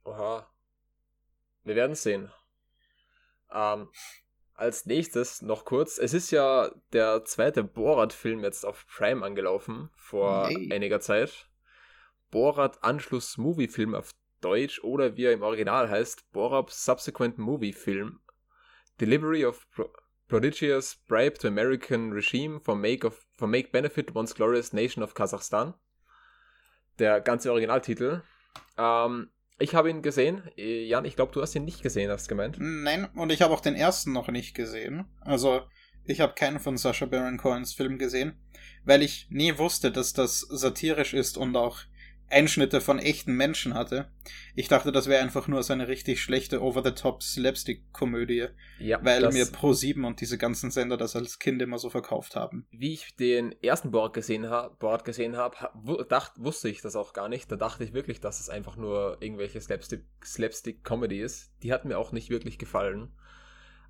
Oha. 0.06 0.48
Wir 1.64 1.76
werden 1.76 1.96
sehen. 1.96 2.32
Ähm, 3.52 3.90
als 4.54 4.86
nächstes 4.86 5.42
noch 5.42 5.66
kurz, 5.66 5.98
es 5.98 6.14
ist 6.14 6.32
ja 6.32 6.72
der 6.94 7.26
zweite 7.26 7.64
Borat-Film 7.64 8.44
jetzt 8.44 8.66
auf 8.66 8.86
Prime 8.88 9.26
angelaufen, 9.26 9.90
vor 9.96 10.48
nee. 10.48 10.74
einiger 10.74 11.02
Zeit. 11.02 11.50
Borat 12.32 12.84
Anschluss 12.84 13.38
Movie 13.38 13.68
Film 13.68 13.96
auf 13.96 14.12
Deutsch 14.42 14.80
oder 14.84 15.18
wie 15.18 15.26
er 15.26 15.34
im 15.34 15.42
Original 15.42 15.90
heißt, 15.90 16.32
Borat 16.32 16.70
Subsequent 16.70 17.38
Movie 17.38 17.74
Film. 17.74 18.20
Delivery 19.02 19.44
of 19.44 19.70
Pro 19.72 19.90
Prodigious 20.28 20.96
Bribe 21.08 21.38
to 21.38 21.48
American 21.48 22.12
Regime 22.12 22.60
for 22.60 22.76
make, 22.76 23.06
of, 23.06 23.28
for 23.38 23.48
make 23.48 23.72
Benefit 23.72 24.16
Once 24.16 24.34
Glorious 24.34 24.74
Nation 24.74 25.04
of 25.04 25.14
Kasachstan. 25.14 25.76
Der 26.98 27.22
ganze 27.22 27.52
Originaltitel. 27.52 28.24
Ähm, 28.76 29.30
ich 29.60 29.76
habe 29.76 29.90
ihn 29.90 30.02
gesehen. 30.02 30.44
Äh, 30.58 30.86
Jan, 30.86 31.06
ich 31.06 31.16
glaube, 31.16 31.32
du 31.32 31.42
hast 31.42 31.56
ihn 31.56 31.66
nicht 31.66 31.82
gesehen, 31.82 32.12
hast 32.12 32.26
du 32.26 32.30
gemeint? 32.30 32.58
Nein, 32.60 33.08
und 33.16 33.32
ich 33.32 33.42
habe 33.42 33.54
auch 33.54 33.62
den 33.62 33.76
ersten 33.76 34.12
noch 34.14 34.28
nicht 34.28 34.54
gesehen. 34.54 35.06
Also, 35.22 35.62
ich 36.04 36.22
habe 36.22 36.34
keinen 36.36 36.60
von 36.60 36.78
Sasha 36.78 37.06
Baron 37.06 37.38
Cohens 37.38 37.74
Film 37.74 37.98
gesehen, 37.98 38.34
weil 38.84 39.02
ich 39.02 39.28
nie 39.30 39.58
wusste, 39.58 39.92
dass 39.92 40.14
das 40.14 40.42
satirisch 40.42 41.14
ist 41.14 41.38
und 41.38 41.56
auch 41.56 41.80
Einschnitte 42.30 42.82
von 42.82 43.00
echten 43.00 43.34
Menschen 43.34 43.74
hatte. 43.74 44.10
Ich 44.56 44.68
dachte, 44.68 44.92
das 44.92 45.08
wäre 45.08 45.22
einfach 45.22 45.48
nur 45.48 45.62
so 45.64 45.74
eine 45.74 45.88
richtig 45.88 46.22
schlechte 46.22 46.62
Over-the-Top 46.62 47.22
Slapstick-Komödie, 47.22 48.48
ja, 48.80 49.00
weil 49.04 49.22
mir 49.32 49.46
Pro7 49.46 50.06
und 50.06 50.22
diese 50.22 50.38
ganzen 50.38 50.72
Sender 50.72 50.98
das 50.98 51.16
als 51.16 51.40
Kind 51.40 51.62
immer 51.62 51.78
so 51.78 51.90
verkauft 51.90 52.36
haben. 52.36 52.68
Wie 52.72 52.94
ich 52.94 53.16
den 53.16 53.52
ersten 53.62 53.92
Board 53.92 54.14
gesehen 54.14 54.50
habe, 54.50 54.76
Board 54.78 55.06
gesehen 55.06 55.38
habe, 55.38 55.56
dacht, 56.10 56.34
wusste 56.38 56.70
ich 56.70 56.82
das 56.82 56.96
auch 56.96 57.14
gar 57.14 57.30
nicht. 57.30 57.52
Da 57.52 57.56
dachte 57.56 57.84
ich 57.84 57.94
wirklich, 57.94 58.20
dass 58.20 58.40
es 58.40 58.50
einfach 58.50 58.76
nur 58.76 59.18
irgendwelche 59.20 59.62
Slapstick-Comedy 59.62 61.20
ist. 61.20 61.52
Die 61.62 61.72
hat 61.72 61.86
mir 61.86 61.98
auch 61.98 62.12
nicht 62.12 62.30
wirklich 62.30 62.58
gefallen. 62.58 63.14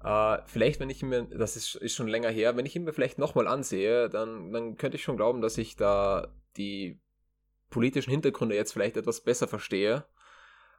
Uh, 0.04 0.38
vielleicht, 0.46 0.80
wenn 0.80 0.92
ich 0.92 1.02
mir, 1.02 1.24
das 1.24 1.56
ist, 1.56 1.76
ist 1.76 1.96
schon 1.96 2.08
länger 2.08 2.30
her, 2.30 2.56
wenn 2.56 2.68
ich 2.68 2.76
ihn 2.76 2.84
mir 2.84 2.94
vielleicht 2.94 3.18
nochmal 3.18 3.48
ansehe, 3.48 4.08
dann, 4.08 4.52
dann 4.52 4.76
könnte 4.76 4.98
ich 4.98 5.04
schon 5.04 5.18
glauben, 5.18 5.42
dass 5.42 5.58
ich 5.58 5.78
da 5.78 6.28
die 6.58 7.00
politischen 7.76 8.12
Hintergründe 8.12 8.56
jetzt 8.56 8.72
vielleicht 8.72 8.96
etwas 8.96 9.20
besser 9.20 9.50
verstehe. 9.50 10.06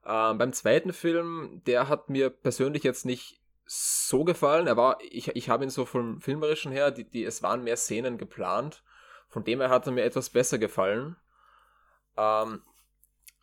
Ähm, 0.06 0.38
beim 0.38 0.54
zweiten 0.54 0.94
Film, 0.94 1.60
der 1.66 1.90
hat 1.90 2.08
mir 2.08 2.30
persönlich 2.30 2.84
jetzt 2.84 3.04
nicht 3.04 3.38
so 3.66 4.24
gefallen. 4.24 4.66
Er 4.66 4.78
war, 4.78 4.96
ich, 5.02 5.28
ich 5.36 5.50
habe 5.50 5.64
ihn 5.64 5.70
so 5.70 5.84
vom 5.84 6.22
Filmerischen 6.22 6.72
her, 6.72 6.90
die, 6.90 7.04
die, 7.04 7.24
es 7.24 7.42
waren 7.42 7.64
mehr 7.64 7.76
Szenen 7.76 8.16
geplant. 8.16 8.82
Von 9.28 9.44
dem 9.44 9.60
her 9.60 9.68
hat 9.68 9.84
er 9.84 9.92
mir 9.92 10.04
etwas 10.04 10.30
besser 10.30 10.56
gefallen. 10.56 11.16
Ähm, 12.16 12.62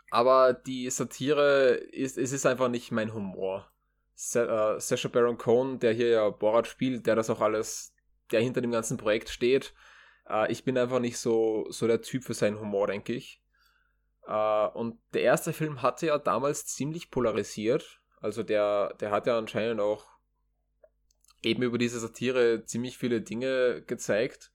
aber 0.09 0.53
die 0.53 0.89
Satire 0.89 1.75
ist, 1.75 2.17
es 2.17 2.31
ist 2.31 2.47
einfach 2.47 2.69
nicht 2.69 2.91
mein 2.91 3.13
Humor. 3.13 3.69
Sa 4.15 4.77
äh, 4.77 4.79
Sacha 4.79 5.09
Baron 5.09 5.37
Cohen, 5.37 5.77
der 5.77 5.93
hier 5.93 6.09
ja 6.09 6.29
Borat 6.31 6.65
spielt, 6.65 7.05
der 7.05 7.15
das 7.15 7.29
auch 7.29 7.41
alles, 7.41 7.93
der 8.31 8.41
hinter 8.41 8.61
dem 8.61 8.71
ganzen 8.71 8.97
Projekt 8.97 9.29
steht. 9.29 9.75
Äh, 10.27 10.51
ich 10.51 10.63
bin 10.63 10.75
einfach 10.75 10.99
nicht 10.99 11.19
so, 11.19 11.67
so 11.69 11.85
der 11.85 12.01
Typ 12.01 12.23
für 12.23 12.33
seinen 12.33 12.59
Humor, 12.59 12.87
denke 12.87 13.13
ich. 13.13 13.42
Uh, 14.25 14.69
und 14.73 14.99
der 15.13 15.23
erste 15.23 15.51
Film 15.51 15.81
hatte 15.81 16.07
ja 16.07 16.17
damals 16.17 16.65
ziemlich 16.65 17.11
polarisiert. 17.11 17.99
Also 18.21 18.41
der, 18.41 18.93
der 19.01 19.11
hat 19.11 19.27
ja 19.27 19.37
anscheinend 19.37 19.81
auch 19.81 20.07
eben 21.41 21.61
über 21.61 21.77
diese 21.77 21.99
Satire 21.99 22.63
ziemlich 22.63 22.97
viele 22.97 23.21
Dinge 23.21 23.81
gezeigt. 23.81 24.51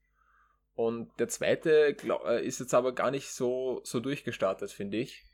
Und 0.75 1.11
der 1.19 1.29
zweite 1.29 1.97
äh, 2.27 2.47
ist 2.47 2.61
jetzt 2.61 2.73
aber 2.73 2.95
gar 2.95 3.11
nicht 3.11 3.31
so, 3.31 3.81
so 3.85 4.01
durchgestartet, 4.01 4.71
finde 4.71 4.97
ich. 4.97 5.25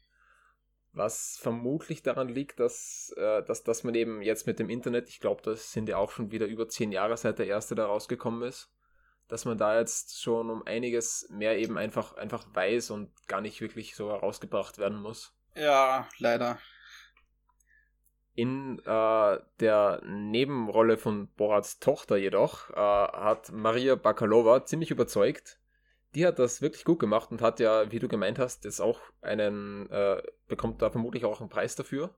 Was 0.92 1.38
vermutlich 1.40 2.02
daran 2.02 2.28
liegt, 2.28 2.58
dass, 2.60 3.12
äh, 3.16 3.42
dass, 3.44 3.62
dass 3.62 3.84
man 3.84 3.94
eben 3.94 4.22
jetzt 4.22 4.46
mit 4.46 4.58
dem 4.58 4.70
Internet, 4.70 5.08
ich 5.08 5.20
glaube, 5.20 5.42
das 5.42 5.70
sind 5.70 5.88
ja 5.88 5.98
auch 5.98 6.10
schon 6.10 6.30
wieder 6.32 6.46
über 6.46 6.68
zehn 6.68 6.92
Jahre 6.92 7.16
seit 7.16 7.38
der 7.38 7.46
erste 7.46 7.74
da 7.74 7.86
rausgekommen 7.86 8.48
ist, 8.48 8.72
dass 9.28 9.44
man 9.44 9.58
da 9.58 9.78
jetzt 9.78 10.20
schon 10.20 10.50
um 10.50 10.66
einiges 10.66 11.28
mehr 11.30 11.58
eben 11.58 11.78
einfach, 11.78 12.16
einfach 12.16 12.44
weiß 12.52 12.90
und 12.90 13.10
gar 13.26 13.40
nicht 13.40 13.60
wirklich 13.60 13.96
so 13.96 14.10
herausgebracht 14.10 14.78
werden 14.78 15.00
muss. 15.00 15.34
Ja, 15.56 16.08
leider. 16.18 16.58
In 18.34 18.80
äh, 18.80 19.38
der 19.60 20.02
Nebenrolle 20.04 20.98
von 20.98 21.28
Borats 21.34 21.78
Tochter 21.78 22.16
jedoch 22.16 22.70
äh, 22.70 22.74
hat 22.74 23.52
Maria 23.52 23.94
Bakalova 23.94 24.64
ziemlich 24.64 24.90
überzeugt. 24.90 25.60
Die 26.14 26.26
hat 26.26 26.38
das 26.38 26.60
wirklich 26.60 26.84
gut 26.84 26.98
gemacht 26.98 27.30
und 27.30 27.42
hat 27.42 27.60
ja, 27.60 27.90
wie 27.90 27.98
du 28.00 28.08
gemeint 28.08 28.38
hast, 28.38 28.64
jetzt 28.64 28.80
auch 28.80 29.00
einen, 29.22 29.88
äh, 29.90 30.22
bekommt 30.48 30.82
da 30.82 30.90
vermutlich 30.90 31.24
auch 31.24 31.40
einen 31.40 31.48
Preis 31.48 31.76
dafür. 31.76 32.14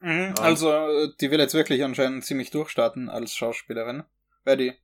Mhm, 0.00 0.34
also, 0.40 1.06
die 1.20 1.30
will 1.30 1.38
jetzt 1.38 1.54
wirklich 1.54 1.84
anscheinend 1.84 2.24
ziemlich 2.24 2.50
durchstarten 2.50 3.08
als 3.08 3.34
Schauspielerin. 3.34 4.02
Weil 4.44 4.76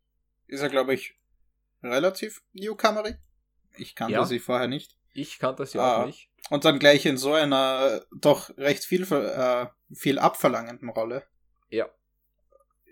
ist 0.46 0.62
ja, 0.62 0.68
glaube 0.68 0.94
ich, 0.94 1.14
relativ 1.82 2.42
newcomerig. 2.52 3.16
Ich 3.76 3.94
kannte 3.94 4.14
ja. 4.14 4.24
sie 4.24 4.38
vorher 4.38 4.68
nicht. 4.68 4.96
Ich 5.12 5.38
kannte 5.38 5.66
sie 5.66 5.78
ah, 5.78 6.02
auch 6.02 6.06
nicht. 6.06 6.30
Und 6.50 6.64
dann 6.64 6.78
gleich 6.78 7.04
in 7.06 7.16
so 7.16 7.32
einer 7.32 8.02
doch 8.12 8.56
recht 8.56 8.84
viel, 8.84 9.02
äh, 9.12 9.66
viel 9.92 10.18
abverlangenden 10.18 10.88
Rolle. 10.88 11.24
Ja. 11.70 11.88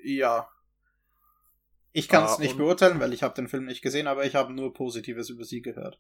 Ja. 0.03 0.49
Ich 1.93 2.09
kann 2.09 2.25
es 2.25 2.33
ah, 2.33 2.41
nicht 2.41 2.59
beurteilen, 2.59 3.01
weil 3.01 3.15
ich 3.15 3.23
habe 3.23 3.35
den 3.35 3.49
Film 3.49 3.65
nicht 3.65 3.81
gesehen, 3.81 4.07
aber 4.07 4.25
ich 4.25 4.35
habe 4.35 4.53
nur 4.53 4.75
Positives 4.75 5.31
über 5.31 5.45
sie 5.45 5.63
gehört. 5.63 5.99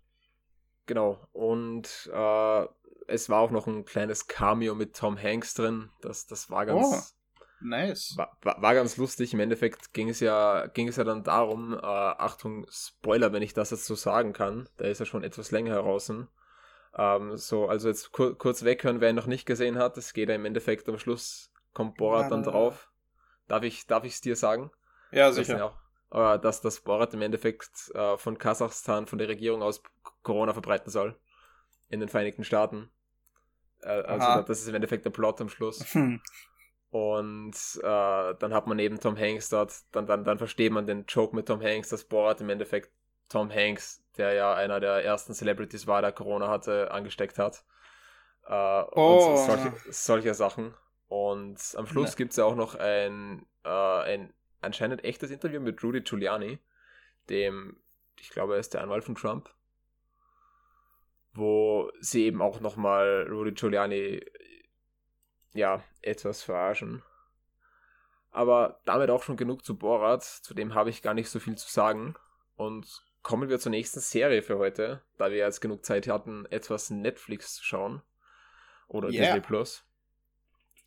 Genau. 0.84 1.26
Und 1.32 2.10
äh, 2.12 2.66
es 3.08 3.28
war 3.28 3.40
auch 3.40 3.50
noch 3.50 3.66
ein 3.66 3.84
kleines 3.84 4.26
Cameo 4.26 4.74
mit 4.74 4.94
Tom 4.94 5.20
Hanks 5.20 5.54
drin. 5.54 5.90
Das, 6.02 6.26
das 6.26 6.50
war 6.50 6.66
ganz, 6.66 6.86
oh. 6.86 7.15
Nice. 7.60 8.14
War, 8.16 8.36
war, 8.42 8.60
war, 8.60 8.74
ganz 8.74 8.96
lustig. 8.96 9.32
Im 9.32 9.40
Endeffekt 9.40 9.92
ging 9.94 10.08
es 10.08 10.20
ja, 10.20 10.66
ging 10.66 10.88
es 10.88 10.96
ja 10.96 11.04
dann 11.04 11.24
darum, 11.24 11.72
äh, 11.74 11.78
Achtung, 11.80 12.66
Spoiler, 12.70 13.32
wenn 13.32 13.42
ich 13.42 13.54
das 13.54 13.70
jetzt 13.70 13.86
so 13.86 13.94
sagen 13.94 14.32
kann. 14.32 14.68
Der 14.78 14.90
ist 14.90 14.98
ja 14.98 15.06
schon 15.06 15.24
etwas 15.24 15.50
länger 15.50 15.72
heraus. 15.72 16.12
Ähm, 16.98 17.36
so, 17.36 17.66
also 17.66 17.88
jetzt 17.88 18.12
kur 18.12 18.36
kurz 18.36 18.62
weghören, 18.62 19.00
wer 19.00 19.10
ihn 19.10 19.16
noch 19.16 19.26
nicht 19.26 19.46
gesehen 19.46 19.78
hat. 19.78 19.96
Es 19.96 20.12
geht 20.12 20.28
ja 20.28 20.34
im 20.34 20.44
Endeffekt 20.44 20.88
am 20.88 20.98
Schluss, 20.98 21.50
kommt 21.72 21.96
Borat 21.96 22.30
dann 22.30 22.42
drauf. 22.42 22.90
Darf 23.48 23.62
ich 23.62 23.86
darf 23.86 24.04
es 24.04 24.20
dir 24.20 24.36
sagen? 24.36 24.70
Ja, 25.12 25.32
sicher. 25.32 25.72
Auch, 26.10 26.34
äh, 26.34 26.38
dass 26.38 26.60
das 26.60 26.80
Borat 26.80 27.14
im 27.14 27.22
Endeffekt 27.22 27.90
äh, 27.94 28.16
von 28.18 28.38
Kasachstan, 28.38 29.06
von 29.06 29.18
der 29.18 29.28
Regierung 29.28 29.62
aus 29.62 29.82
Corona 30.22 30.52
verbreiten 30.52 30.90
soll. 30.90 31.18
In 31.88 32.00
den 32.00 32.08
Vereinigten 32.08 32.44
Staaten. 32.44 32.90
Äh, 33.82 33.88
also 33.88 34.26
Aha. 34.26 34.42
das 34.42 34.60
ist 34.60 34.68
im 34.68 34.74
Endeffekt 34.74 35.04
der 35.04 35.10
Plot 35.10 35.40
am 35.40 35.48
Schluss. 35.48 35.94
Hm. 35.94 36.20
Und 36.90 37.54
äh, 37.82 38.34
dann 38.38 38.54
hat 38.54 38.66
man 38.66 38.78
eben 38.78 39.00
Tom 39.00 39.18
Hanks 39.18 39.48
dort, 39.48 39.72
dann, 39.92 40.06
dann, 40.06 40.24
dann 40.24 40.38
versteht 40.38 40.72
man 40.72 40.86
den 40.86 41.04
Joke 41.06 41.34
mit 41.34 41.46
Tom 41.46 41.60
Hanks, 41.60 41.88
dass 41.88 42.04
Borat 42.04 42.40
im 42.40 42.48
Endeffekt 42.48 42.90
Tom 43.28 43.52
Hanks, 43.52 44.04
der 44.16 44.34
ja 44.34 44.54
einer 44.54 44.80
der 44.80 45.04
ersten 45.04 45.34
Celebrities 45.34 45.86
war, 45.86 46.00
der 46.00 46.12
Corona 46.12 46.48
hatte, 46.48 46.90
angesteckt 46.92 47.38
hat. 47.38 47.64
Äh, 48.46 48.84
oh. 48.92 49.30
Und 49.30 49.36
solche, 49.38 49.72
solche 49.90 50.34
Sachen. 50.34 50.74
Und 51.08 51.58
am 51.76 51.86
Schluss 51.86 52.10
ne. 52.10 52.16
gibt 52.16 52.30
es 52.32 52.36
ja 52.36 52.44
auch 52.44 52.56
noch 52.56 52.74
ein, 52.76 53.46
äh, 53.64 53.68
ein 53.68 54.32
anscheinend 54.60 55.04
echtes 55.04 55.30
Interview 55.30 55.60
mit 55.60 55.82
Rudy 55.82 56.02
Giuliani, 56.02 56.58
dem, 57.28 57.76
ich 58.18 58.30
glaube, 58.30 58.54
er 58.54 58.60
ist 58.60 58.74
der 58.74 58.82
Anwalt 58.82 59.04
von 59.04 59.14
Trump, 59.14 59.50
wo 61.32 61.90
sie 62.00 62.24
eben 62.24 62.42
auch 62.42 62.60
nochmal 62.60 63.26
Rudy 63.28 63.52
Giuliani 63.52 64.24
ja, 65.56 65.82
etwas 66.02 66.42
verarschen. 66.42 67.02
Aber 68.30 68.80
damit 68.84 69.10
auch 69.10 69.22
schon 69.22 69.36
genug 69.36 69.64
zu 69.64 69.76
Borat, 69.76 70.22
zu 70.22 70.52
dem 70.52 70.74
habe 70.74 70.90
ich 70.90 71.02
gar 71.02 71.14
nicht 71.14 71.30
so 71.30 71.40
viel 71.40 71.56
zu 71.56 71.70
sagen. 71.70 72.14
Und 72.56 73.02
kommen 73.22 73.48
wir 73.48 73.58
zur 73.58 73.70
nächsten 73.70 74.00
Serie 74.00 74.42
für 74.42 74.58
heute, 74.58 75.02
da 75.18 75.30
wir 75.30 75.38
jetzt 75.38 75.60
genug 75.60 75.84
Zeit 75.84 76.06
hatten, 76.06 76.46
etwas 76.46 76.90
Netflix 76.90 77.56
zu 77.56 77.64
schauen. 77.64 78.02
Oder 78.88 79.08
yeah. 79.08 79.24
Disney 79.24 79.40
Plus. 79.40 79.84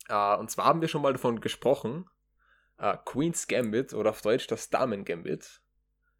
Uh, 0.08 0.38
und 0.38 0.50
zwar 0.50 0.64
haben 0.64 0.80
wir 0.80 0.88
schon 0.88 1.02
mal 1.02 1.12
davon 1.12 1.40
gesprochen, 1.40 2.08
uh, 2.80 2.96
Queen's 3.04 3.46
Gambit 3.46 3.92
oder 3.92 4.10
auf 4.10 4.22
Deutsch 4.22 4.46
das 4.46 4.70
Damen 4.70 5.04
Gambit. 5.04 5.60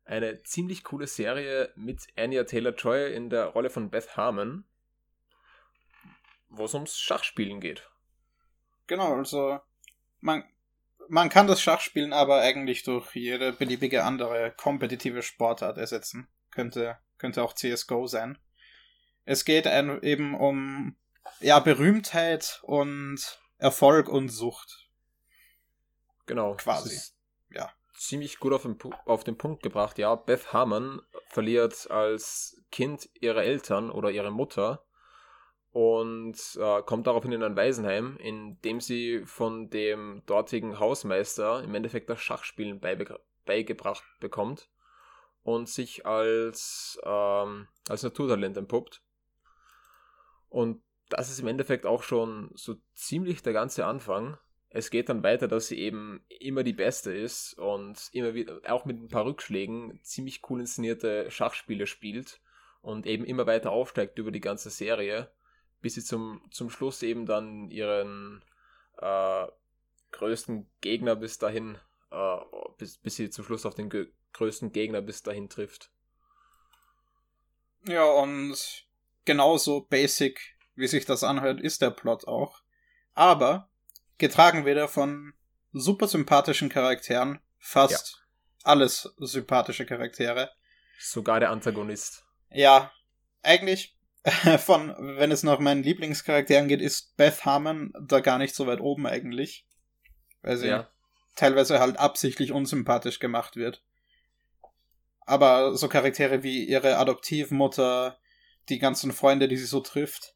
Eine 0.04 0.42
ziemlich 0.42 0.84
coole 0.84 1.06
Serie 1.06 1.72
mit 1.74 2.08
Anya 2.16 2.44
Taylor-Joy 2.44 3.14
in 3.14 3.30
der 3.30 3.46
Rolle 3.46 3.70
von 3.70 3.90
Beth 3.90 4.16
Harmon, 4.16 4.64
wo 6.48 6.64
es 6.64 6.74
ums 6.74 6.98
Schachspielen 6.98 7.60
geht. 7.60 7.88
Genau, 8.90 9.14
also 9.14 9.60
man, 10.18 10.42
man 11.08 11.28
kann 11.28 11.46
das 11.46 11.62
Schachspielen 11.62 12.12
aber 12.12 12.40
eigentlich 12.40 12.82
durch 12.82 13.14
jede 13.14 13.52
beliebige 13.52 14.02
andere 14.02 14.52
kompetitive 14.56 15.22
Sportart 15.22 15.78
ersetzen. 15.78 16.26
Könnte, 16.50 16.98
könnte 17.16 17.44
auch 17.44 17.54
CSGO 17.54 18.08
sein. 18.08 18.36
Es 19.24 19.44
geht 19.44 19.66
eben 19.66 20.34
um 20.34 20.96
ja, 21.38 21.60
Berühmtheit 21.60 22.58
und 22.64 23.40
Erfolg 23.58 24.08
und 24.08 24.28
Sucht. 24.28 24.88
Genau. 26.26 26.56
Quasi. 26.56 27.00
ja. 27.50 27.70
Ziemlich 27.96 28.40
gut 28.40 28.52
auf 28.52 28.62
den, 28.62 28.76
auf 29.04 29.22
den 29.22 29.38
Punkt 29.38 29.62
gebracht, 29.62 29.98
ja. 29.98 30.16
Beth 30.16 30.52
Harmon 30.52 31.00
verliert 31.28 31.88
als 31.92 32.60
Kind 32.72 33.08
ihre 33.20 33.44
Eltern 33.44 33.92
oder 33.92 34.10
ihre 34.10 34.32
Mutter 34.32 34.84
und 35.72 36.36
äh, 36.58 36.82
kommt 36.82 37.06
daraufhin 37.06 37.32
in 37.32 37.42
ein 37.42 37.56
Waisenheim, 37.56 38.16
in 38.18 38.60
dem 38.62 38.80
sie 38.80 39.22
von 39.24 39.70
dem 39.70 40.22
dortigen 40.26 40.80
Hausmeister 40.80 41.62
im 41.62 41.74
Endeffekt 41.74 42.10
das 42.10 42.20
Schachspielen 42.20 42.80
beibe 42.80 43.20
beigebracht 43.46 44.04
bekommt 44.20 44.68
und 45.42 45.68
sich 45.68 46.06
als, 46.06 47.00
ähm, 47.04 47.68
als 47.88 48.02
Naturtalent 48.02 48.56
entpuppt. 48.56 49.02
Und 50.48 50.82
das 51.08 51.30
ist 51.30 51.40
im 51.40 51.48
Endeffekt 51.48 51.86
auch 51.86 52.02
schon 52.02 52.50
so 52.54 52.76
ziemlich 52.94 53.42
der 53.42 53.52
ganze 53.52 53.86
Anfang. 53.86 54.38
Es 54.68 54.90
geht 54.90 55.08
dann 55.08 55.24
weiter, 55.24 55.48
dass 55.48 55.68
sie 55.68 55.78
eben 55.78 56.24
immer 56.28 56.62
die 56.62 56.72
Beste 56.72 57.12
ist 57.12 57.54
und 57.54 58.08
immer 58.12 58.34
wieder, 58.34 58.60
auch 58.68 58.84
mit 58.84 59.00
ein 59.00 59.08
paar 59.08 59.24
Rückschlägen, 59.24 59.98
ziemlich 60.02 60.42
cool 60.48 60.60
inszenierte 60.60 61.30
Schachspiele 61.30 61.86
spielt 61.86 62.40
und 62.82 63.06
eben 63.06 63.24
immer 63.24 63.46
weiter 63.46 63.72
aufsteigt 63.72 64.18
über 64.18 64.30
die 64.30 64.40
ganze 64.40 64.70
Serie 64.70 65.30
bis 65.80 65.94
sie 65.94 66.04
zum, 66.04 66.42
zum 66.50 66.70
Schluss 66.70 67.02
eben 67.02 67.26
dann 67.26 67.70
ihren 67.70 68.42
äh, 68.98 69.46
größten 70.12 70.70
Gegner 70.80 71.16
bis 71.16 71.38
dahin, 71.38 71.78
äh, 72.10 72.36
bis, 72.78 72.98
bis 72.98 73.16
sie 73.16 73.30
zum 73.30 73.44
Schluss 73.44 73.66
auf 73.66 73.74
den 73.74 73.90
größten 74.32 74.72
Gegner 74.72 75.00
bis 75.00 75.22
dahin 75.22 75.48
trifft. 75.48 75.90
Ja, 77.86 78.04
und 78.04 78.86
genauso 79.24 79.82
basic, 79.82 80.56
wie 80.74 80.86
sich 80.86 81.06
das 81.06 81.24
anhört, 81.24 81.60
ist 81.60 81.82
der 81.82 81.90
Plot 81.90 82.26
auch. 82.26 82.62
Aber 83.14 83.70
getragen 84.18 84.66
wieder 84.66 84.86
von 84.88 85.34
super 85.72 86.08
sympathischen 86.08 86.68
Charakteren, 86.68 87.40
fast 87.58 88.12
ja. 88.12 88.70
alles 88.70 89.14
sympathische 89.18 89.86
Charaktere. 89.86 90.50
Sogar 90.98 91.40
der 91.40 91.50
Antagonist. 91.50 92.26
Ja, 92.50 92.92
eigentlich 93.42 93.96
von, 94.58 94.94
wenn 95.16 95.30
es 95.30 95.42
nach 95.42 95.58
meinen 95.58 95.82
Lieblingscharakteren 95.82 96.68
geht, 96.68 96.82
ist 96.82 97.16
Beth 97.16 97.44
Harmon 97.44 97.92
da 98.00 98.20
gar 98.20 98.38
nicht 98.38 98.54
so 98.54 98.66
weit 98.66 98.80
oben 98.80 99.06
eigentlich. 99.06 99.66
Weil 100.42 100.56
sie 100.56 100.68
ja. 100.68 100.88
teilweise 101.36 101.80
halt 101.80 101.98
absichtlich 101.98 102.52
unsympathisch 102.52 103.18
gemacht 103.18 103.56
wird. 103.56 103.82
Aber 105.26 105.76
so 105.76 105.88
Charaktere 105.88 106.42
wie 106.42 106.64
ihre 106.64 106.96
Adoptivmutter, 106.96 108.18
die 108.68 108.78
ganzen 108.78 109.12
Freunde, 109.12 109.48
die 109.48 109.56
sie 109.56 109.66
so 109.66 109.80
trifft, 109.80 110.34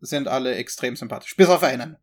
sind 0.00 0.28
alle 0.28 0.54
extrem 0.54 0.96
sympathisch. 0.96 1.36
Bis 1.36 1.48
auf 1.48 1.62
einen. 1.62 1.96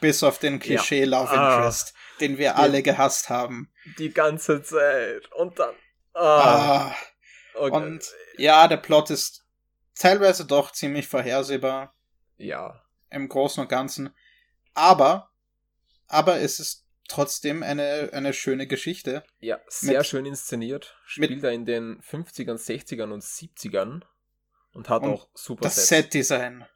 Bis 0.00 0.22
auf 0.22 0.38
den 0.38 0.58
Klischee 0.58 1.04
ja. 1.04 1.06
Love 1.06 1.30
ah. 1.30 1.54
Interest, 1.54 1.94
den 2.20 2.38
wir 2.38 2.56
alle 2.56 2.82
gehasst 2.82 3.30
haben. 3.30 3.72
Die 3.98 4.12
ganze 4.12 4.62
Zeit. 4.62 5.30
Und 5.32 5.58
dann. 5.58 5.74
Ah. 6.14 6.88
ah. 6.88 6.96
Okay. 7.54 7.76
Und 7.76 8.12
ja, 8.36 8.68
der 8.68 8.76
Plot 8.76 9.10
ist 9.10 9.45
teilweise 9.96 10.46
doch 10.46 10.70
ziemlich 10.70 11.08
vorhersehbar. 11.08 11.94
Ja. 12.36 12.82
Im 13.10 13.28
Großen 13.28 13.60
und 13.62 13.68
Ganzen. 13.68 14.10
Aber, 14.74 15.30
aber 16.06 16.40
es 16.40 16.60
ist 16.60 16.86
trotzdem 17.08 17.62
eine, 17.62 18.10
eine 18.12 18.32
schöne 18.32 18.66
Geschichte. 18.66 19.24
Ja, 19.40 19.60
sehr 19.68 19.98
mit, 19.98 20.06
schön 20.06 20.26
inszeniert. 20.26 20.96
Spielt 21.06 21.42
er 21.42 21.52
in 21.52 21.64
den 21.64 22.00
50ern, 22.02 22.56
60ern 22.56 23.12
und 23.12 23.22
70ern 23.22 24.02
und 24.72 24.88
hat 24.88 25.02
und 25.02 25.10
auch 25.10 25.28
super 25.34 25.62
Das 25.62 25.88
Set-Design. 25.88 26.66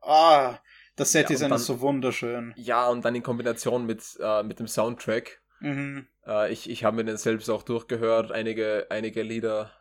Ah, 0.00 0.58
das 0.96 1.12
Set-Design 1.12 1.50
ja, 1.50 1.56
ist 1.56 1.66
so 1.66 1.80
wunderschön. 1.80 2.54
Ja, 2.56 2.88
und 2.88 3.04
dann 3.04 3.14
in 3.14 3.22
Kombination 3.22 3.86
mit, 3.86 4.02
äh, 4.20 4.42
mit 4.42 4.58
dem 4.58 4.68
Soundtrack. 4.68 5.40
Mhm. 5.60 6.06
Äh, 6.26 6.52
ich 6.52 6.70
ich 6.70 6.84
habe 6.84 6.96
mir 6.96 7.04
den 7.04 7.16
selbst 7.16 7.48
auch 7.48 7.62
durchgehört, 7.62 8.30
einige, 8.30 8.86
einige 8.90 9.22
Lieder 9.22 9.72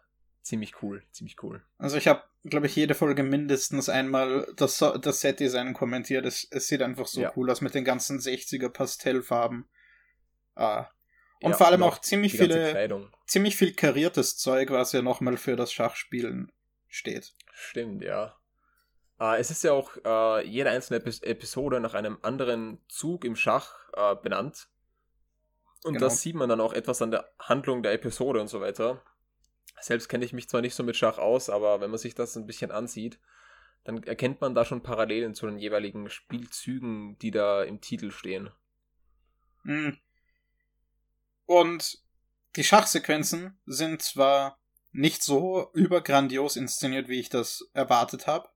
ziemlich 0.47 0.81
cool, 0.81 1.03
ziemlich 1.11 1.41
cool. 1.43 1.61
Also 1.77 1.97
ich 1.97 2.07
habe, 2.07 2.23
glaube 2.43 2.67
ich, 2.67 2.75
jede 2.75 2.95
Folge 2.95 3.23
mindestens 3.23 3.89
einmal 3.89 4.47
das, 4.55 4.77
das 4.77 5.21
Set-Design 5.21 5.73
kommentiert. 5.73 6.25
Es, 6.25 6.47
es 6.49 6.67
sieht 6.67 6.81
einfach 6.81 7.05
so 7.05 7.21
ja. 7.21 7.33
cool 7.35 7.51
aus 7.51 7.61
mit 7.61 7.73
den 7.73 7.83
ganzen 7.83 8.19
60er 8.19 8.69
Pastellfarben. 8.69 9.67
Ah. 10.55 10.87
Und 11.41 11.51
ja, 11.51 11.57
vor 11.57 11.67
allem 11.67 11.83
auch 11.83 11.99
ziemlich 11.99 12.35
viele, 12.35 13.05
ziemlich 13.27 13.55
viel 13.57 13.73
kariertes 13.73 14.37
Zeug, 14.37 14.71
was 14.71 14.93
ja 14.93 15.03
nochmal 15.03 15.37
für 15.37 15.55
das 15.55 15.71
Schachspielen 15.71 16.51
steht. 16.87 17.35
Stimmt, 17.53 18.03
ja. 18.03 18.35
Äh, 19.19 19.39
es 19.39 19.51
ist 19.51 19.63
ja 19.63 19.73
auch 19.73 19.91
äh, 20.03 20.47
jede 20.47 20.71
einzelne 20.71 20.99
Epis 20.99 21.21
Episode 21.21 21.79
nach 21.79 21.93
einem 21.93 22.17
anderen 22.21 22.79
Zug 22.87 23.25
im 23.25 23.35
Schach 23.35 23.75
äh, 23.93 24.15
benannt. 24.15 24.69
Und 25.83 25.93
genau. 25.93 26.05
das 26.05 26.21
sieht 26.21 26.35
man 26.35 26.49
dann 26.49 26.61
auch 26.61 26.73
etwas 26.73 27.01
an 27.01 27.11
der 27.11 27.29
Handlung 27.37 27.83
der 27.83 27.93
Episode 27.93 28.41
und 28.41 28.47
so 28.47 28.61
weiter. 28.61 29.03
Selbst 29.79 30.09
kenne 30.09 30.25
ich 30.25 30.33
mich 30.33 30.49
zwar 30.49 30.61
nicht 30.61 30.75
so 30.75 30.83
mit 30.83 30.95
Schach 30.95 31.17
aus, 31.17 31.49
aber 31.49 31.81
wenn 31.81 31.91
man 31.91 31.99
sich 31.99 32.15
das 32.15 32.35
ein 32.35 32.47
bisschen 32.47 32.71
ansieht, 32.71 33.19
dann 33.83 34.03
erkennt 34.03 34.41
man 34.41 34.53
da 34.53 34.65
schon 34.65 34.83
Parallelen 34.83 35.33
zu 35.33 35.45
den 35.45 35.59
jeweiligen 35.59 36.09
Spielzügen, 36.09 37.17
die 37.19 37.31
da 37.31 37.63
im 37.63 37.79
Titel 37.79 38.11
stehen. 38.11 38.49
Hm. 39.63 39.97
Und 41.45 41.99
die 42.55 42.63
Schachsequenzen 42.63 43.57
sind 43.65 44.01
zwar 44.01 44.59
nicht 44.91 45.23
so 45.23 45.69
übergrandios 45.73 46.55
inszeniert, 46.55 47.07
wie 47.07 47.19
ich 47.19 47.29
das 47.29 47.69
erwartet 47.73 48.27
habe, 48.27 48.49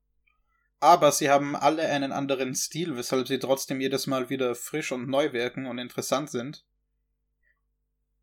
aber 0.82 1.12
sie 1.12 1.30
haben 1.30 1.56
alle 1.56 1.88
einen 1.88 2.12
anderen 2.12 2.56
Stil, 2.56 2.98
weshalb 2.98 3.28
sie 3.28 3.38
trotzdem 3.38 3.80
jedes 3.80 4.08
Mal 4.08 4.30
wieder 4.30 4.56
frisch 4.56 4.92
und 4.92 5.08
neu 5.08 5.32
wirken 5.32 5.68
und 5.68 5.78
interessant 5.78 6.32
sind. 6.32 6.66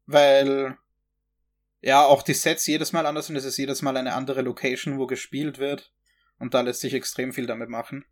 Weil 0.07 0.77
ja, 1.81 2.05
auch 2.05 2.23
die 2.23 2.35
Sets 2.35 2.67
jedes 2.67 2.93
Mal 2.93 3.07
anders 3.07 3.31
und 3.31 3.37
es 3.37 3.45
ist 3.45 3.57
jedes 3.57 3.83
Mal 3.83 3.97
eine 3.97 4.15
andere 4.15 4.43
Location, 4.43 4.99
wo 4.99 5.07
gespielt 5.07 5.59
wird. 5.59 5.93
Und 6.39 6.55
da 6.55 6.61
lässt 6.61 6.81
sich 6.81 6.95
extrem 6.95 7.33
viel 7.33 7.47
damit 7.47 7.69
machen. 7.69 8.05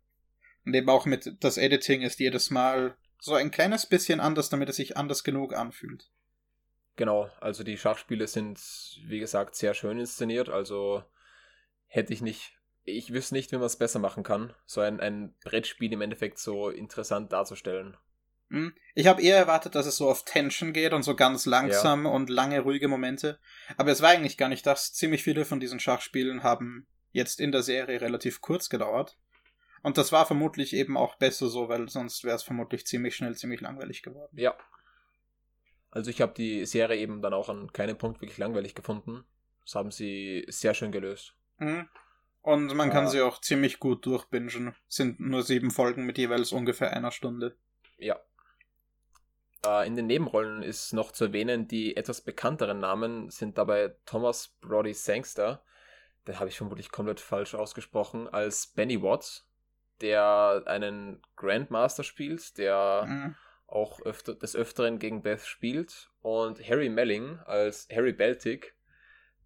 Und 0.65 0.73
eben 0.73 0.89
auch 0.89 1.05
mit 1.05 1.37
das 1.39 1.57
Editing 1.57 2.01
ist 2.01 2.19
jedes 2.19 2.49
Mal 2.49 2.97
so 3.19 3.35
ein 3.35 3.51
kleines 3.51 3.85
bisschen 3.85 4.19
anders, 4.19 4.49
damit 4.49 4.69
es 4.69 4.75
sich 4.75 4.97
anders 4.97 5.23
genug 5.23 5.53
anfühlt. 5.53 6.09
Genau, 6.97 7.29
also 7.39 7.63
die 7.63 7.77
Schachspiele 7.77 8.27
sind, 8.27 8.59
wie 9.05 9.19
gesagt, 9.19 9.55
sehr 9.55 9.73
schön 9.73 9.99
inszeniert. 9.99 10.49
Also 10.49 11.03
hätte 11.85 12.13
ich 12.13 12.21
nicht, 12.21 12.57
ich 12.83 13.13
wüsste 13.13 13.35
nicht, 13.35 13.51
wie 13.51 13.57
man 13.57 13.65
es 13.65 13.77
besser 13.77 13.99
machen 13.99 14.23
kann, 14.23 14.53
so 14.65 14.81
ein, 14.81 14.99
ein 14.99 15.35
Brettspiel 15.43 15.93
im 15.93 16.01
Endeffekt 16.01 16.39
so 16.39 16.69
interessant 16.69 17.31
darzustellen. 17.31 17.97
Hm? 18.49 18.73
Ich 18.95 19.07
habe 19.07 19.21
eher 19.21 19.37
erwartet, 19.37 19.75
dass 19.75 19.85
es 19.85 19.97
so 19.97 20.09
auf 20.09 20.23
Tension 20.23 20.73
geht 20.73 20.93
und 20.93 21.03
so 21.03 21.15
ganz 21.15 21.45
langsam 21.45 22.05
ja. 22.05 22.11
und 22.11 22.29
lange 22.29 22.61
ruhige 22.61 22.87
Momente. 22.87 23.39
Aber 23.75 23.91
es 23.91 24.01
war 24.01 24.09
eigentlich 24.09 24.37
gar 24.37 24.49
nicht 24.49 24.65
das. 24.65 24.93
Ziemlich 24.93 25.23
viele 25.23 25.45
von 25.45 25.59
diesen 25.59 25.79
Schachspielen 25.79 26.43
haben 26.43 26.87
jetzt 27.11 27.39
in 27.39 27.51
der 27.51 27.63
Serie 27.63 27.99
relativ 27.99 28.41
kurz 28.41 28.69
gedauert. 28.69 29.17
Und 29.83 29.97
das 29.97 30.11
war 30.11 30.25
vermutlich 30.25 30.73
eben 30.73 30.97
auch 30.97 31.15
besser 31.15 31.47
so, 31.47 31.69
weil 31.69 31.89
sonst 31.89 32.23
wäre 32.23 32.35
es 32.35 32.43
vermutlich 32.43 32.85
ziemlich 32.85 33.15
schnell 33.15 33.35
ziemlich 33.35 33.61
langweilig 33.61 34.01
geworden. 34.01 34.35
Ja. 34.37 34.55
Also 35.91 36.09
ich 36.09 36.21
habe 36.21 36.33
die 36.33 36.65
Serie 36.65 36.97
eben 36.97 37.21
dann 37.21 37.33
auch 37.33 37.49
an 37.49 37.71
keinem 37.71 37.97
Punkt 37.97 38.21
wirklich 38.21 38.37
langweilig 38.37 38.75
gefunden. 38.75 39.23
Das 39.63 39.75
haben 39.75 39.91
sie 39.91 40.45
sehr 40.47 40.73
schön 40.73 40.91
gelöst. 40.91 41.35
Mhm. 41.57 41.87
Und 42.41 42.73
man 42.75 42.89
kann 42.89 43.09
sie 43.09 43.21
auch 43.21 43.41
ziemlich 43.41 43.79
gut 43.79 44.05
durchbingen. 44.05 44.73
Sind 44.87 45.19
nur 45.19 45.43
sieben 45.43 45.69
Folgen 45.69 46.05
mit 46.05 46.17
jeweils 46.17 46.53
ungefähr 46.53 46.93
einer 46.93 47.11
Stunde. 47.11 47.57
Ja, 47.97 48.19
in 49.85 49.95
den 49.95 50.07
Nebenrollen 50.07 50.63
ist 50.63 50.93
noch 50.93 51.11
zu 51.11 51.25
erwähnen, 51.25 51.67
die 51.67 51.97
etwas 51.97 52.21
bekannteren 52.21 52.79
Namen 52.79 53.29
sind 53.29 53.57
dabei 53.57 53.95
Thomas 54.05 54.55
Brody 54.61 54.93
Sangster, 54.93 55.63
den 56.27 56.39
habe 56.39 56.49
ich 56.49 56.57
vermutlich 56.57 56.91
komplett 56.91 57.19
falsch 57.19 57.55
ausgesprochen, 57.55 58.27
als 58.27 58.67
Benny 58.67 59.01
Watts, 59.01 59.49
der 60.01 60.63
einen 60.65 61.21
Grandmaster 61.35 62.03
spielt, 62.03 62.57
der 62.57 63.05
mhm. 63.07 63.35
auch 63.65 64.01
öfter, 64.01 64.35
des 64.35 64.55
Öfteren 64.55 64.99
gegen 64.99 65.21
Beth 65.21 65.45
spielt, 65.45 66.09
und 66.21 66.59
Harry 66.67 66.89
Melling 66.89 67.39
als 67.45 67.87
Harry 67.91 68.13
Beltic, 68.13 68.75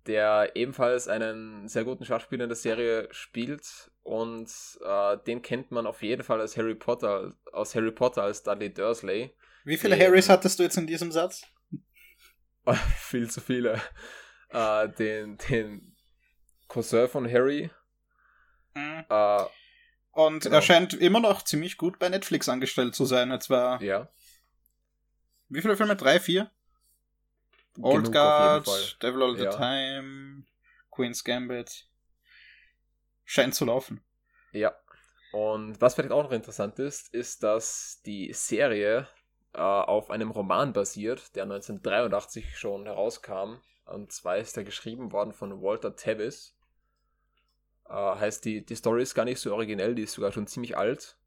der 0.08 0.56
ebenfalls 0.56 1.08
einen 1.08 1.68
sehr 1.68 1.84
guten 1.84 2.06
Schauspieler 2.06 2.46
in 2.46 2.50
der 2.50 2.56
Serie 2.56 3.08
spielt 3.12 3.92
und 4.02 4.50
äh, 4.84 5.18
den 5.28 5.44
kennt 5.44 5.72
man 5.72 5.86
auf 5.86 6.02
jeden 6.02 6.24
Fall 6.24 6.42
als 6.42 6.58
Harry 6.58 6.74
Potter, 6.74 7.34
aus 7.52 7.76
Harry 7.76 7.92
Potter 7.92 8.24
als 8.24 8.42
Dudley 8.42 8.74
Dursley. 8.74 9.36
Wie 9.64 9.78
viele 9.78 9.96
ähm, 9.96 10.02
Harrys 10.02 10.30
hattest 10.30 10.60
du 10.60 10.64
jetzt 10.64 10.78
in 10.78 10.88
diesem 10.88 11.12
Satz? 11.12 11.44
viel 12.98 13.30
zu 13.30 13.42
viele. 13.42 13.82
Äh, 14.50 14.90
den, 14.90 15.38
den 15.38 15.96
Cousin 16.68 17.08
von 17.08 17.32
Harry. 17.32 17.70
Mhm. 18.74 19.06
Äh, 19.10 19.44
und 20.12 20.44
genau. 20.44 20.56
er 20.56 20.62
scheint 20.62 20.94
immer 20.94 21.20
noch 21.20 21.44
ziemlich 21.44 21.78
gut 21.78 22.00
bei 22.00 22.10
Netflix 22.10 22.50
angestellt 22.50 22.96
zu 22.96 23.06
sein. 23.06 23.32
Etwa. 23.32 23.80
Ja. 23.82 24.10
Wie 25.50 25.62
viele 25.62 25.78
Filme? 25.78 25.96
Drei, 25.96 26.20
vier? 26.20 26.52
Old 27.82 28.12
Guard, 28.12 28.68
Devil 29.02 29.24
All 29.24 29.38
the 29.38 29.46
ja. 29.46 29.52
Time, 29.52 30.44
Queen's 30.92 31.24
Gambit. 31.24 31.88
Scheint 33.24 33.56
zu 33.56 33.64
laufen. 33.64 34.04
Ja. 34.52 34.76
Und 35.32 35.80
was 35.80 35.96
vielleicht 35.96 36.12
auch 36.12 36.24
noch 36.24 36.34
interessant 36.34 36.80
ist, 36.80 37.14
ist, 37.14 37.44
dass 37.44 38.02
die 38.06 38.34
Serie 38.34 39.08
äh, 39.54 39.60
auf 39.60 40.10
einem 40.10 40.32
Roman 40.32 40.74
basiert, 40.74 41.36
der 41.36 41.44
1983 41.44 42.58
schon 42.58 42.86
herauskam. 42.86 43.56
Und 43.86 44.12
zwar 44.12 44.38
ist 44.38 44.56
er 44.58 44.64
geschrieben 44.64 45.12
worden 45.12 45.34
von 45.34 45.62
Walter 45.62 45.96
Tevis. 45.96 46.56
Äh, 47.90 47.94
heißt, 47.94 48.46
die, 48.46 48.66
die 48.66 48.76
Story 48.76 49.04
ist 49.04 49.16
gar 49.16 49.26
nicht 49.26 49.40
so 49.40 49.54
originell, 49.54 49.96
die 49.96 50.04
ist 50.04 50.14
sogar 50.14 50.32
schon 50.32 50.48
ziemlich 50.48 50.78
alt, 50.78 51.18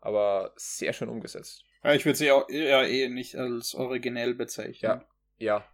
aber 0.00 0.52
sehr 0.56 0.92
schön 0.92 1.08
umgesetzt. 1.08 1.64
Ja, 1.84 1.94
ich 1.94 2.04
würde 2.04 2.18
sie 2.18 2.30
auch 2.30 2.48
eher 2.48 2.88
eh 2.88 3.08
nicht 3.08 3.36
als 3.36 3.74
originell 3.74 4.34
bezeichnen. 4.34 5.00
Ja, 5.00 5.04
ja. 5.38 5.64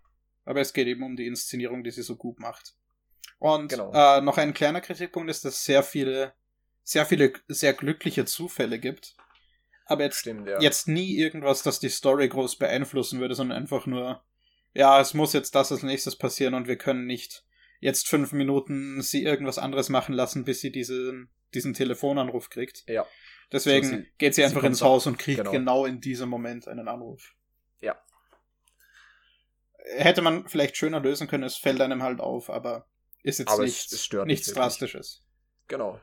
Aber 0.44 0.60
es 0.60 0.72
geht 0.72 0.86
eben 0.86 1.02
um 1.02 1.16
die 1.16 1.26
Inszenierung, 1.26 1.82
die 1.82 1.90
sie 1.90 2.02
so 2.02 2.16
gut 2.16 2.38
macht. 2.38 2.74
Und 3.38 3.68
Genau. 3.68 3.92
äh, 3.92 4.20
noch 4.20 4.38
ein 4.38 4.54
kleiner 4.54 4.80
Kritikpunkt 4.80 5.28
ist, 5.30 5.44
dass 5.44 5.54
es 5.54 5.64
sehr 5.64 5.82
viele, 5.82 6.32
sehr 6.84 7.04
viele 7.06 7.32
sehr 7.48 7.72
glückliche 7.72 8.24
Zufälle 8.24 8.78
gibt. 8.78 9.16
Aber 9.88 10.02
jetzt, 10.04 10.18
Stimmt, 10.18 10.48
ja. 10.48 10.60
jetzt 10.60 10.88
nie 10.88 11.16
irgendwas, 11.16 11.62
das 11.62 11.78
die 11.78 11.88
Story 11.88 12.28
groß 12.28 12.56
beeinflussen 12.56 13.20
würde, 13.20 13.34
sondern 13.36 13.56
einfach 13.58 13.86
nur, 13.86 14.22
ja, 14.74 15.00
es 15.00 15.14
muss 15.14 15.32
jetzt 15.32 15.54
das 15.54 15.70
als 15.72 15.82
nächstes 15.84 16.16
passieren 16.16 16.54
und 16.54 16.66
wir 16.66 16.76
können 16.76 17.06
nicht 17.06 17.44
jetzt 17.78 18.08
fünf 18.08 18.32
Minuten 18.32 19.00
sie 19.02 19.22
irgendwas 19.22 19.58
anderes 19.58 19.88
machen 19.88 20.12
lassen, 20.14 20.44
bis 20.44 20.60
sie 20.60 20.72
diesen, 20.72 21.30
diesen 21.54 21.72
Telefonanruf 21.72 22.50
kriegt. 22.50 22.82
Ja. 22.88 23.06
Deswegen 23.52 23.86
So, 23.86 23.96
sie- 23.96 24.06
geht 24.18 24.34
sie 24.34 24.40
sie 24.40 24.44
einfach 24.44 24.60
kommt 24.60 24.72
ins 24.72 24.82
Haus 24.82 25.06
und 25.06 25.18
kriegt 25.18 25.38
genau. 25.38 25.52
genau. 25.52 25.86
in 25.86 26.00
diesem 26.00 26.28
Moment 26.28 26.66
einen 26.66 26.88
Anruf. 26.88 27.34
Ja. 27.80 27.96
Hätte 29.96 30.20
man 30.20 30.48
vielleicht 30.48 30.76
schöner 30.76 30.98
lösen 30.98 31.28
können, 31.28 31.44
es 31.44 31.56
fällt 31.56 31.80
einem 31.80 32.02
halt 32.02 32.18
auf, 32.20 32.50
aber 32.50 32.88
ist 33.22 33.38
jetzt 33.38 33.52
Aber 33.52 33.62
nichts, 33.62 33.92
nichts 34.24 34.48
nicht. 34.48 34.56
Drastisches. 34.56 35.24
Genau. 35.68 36.00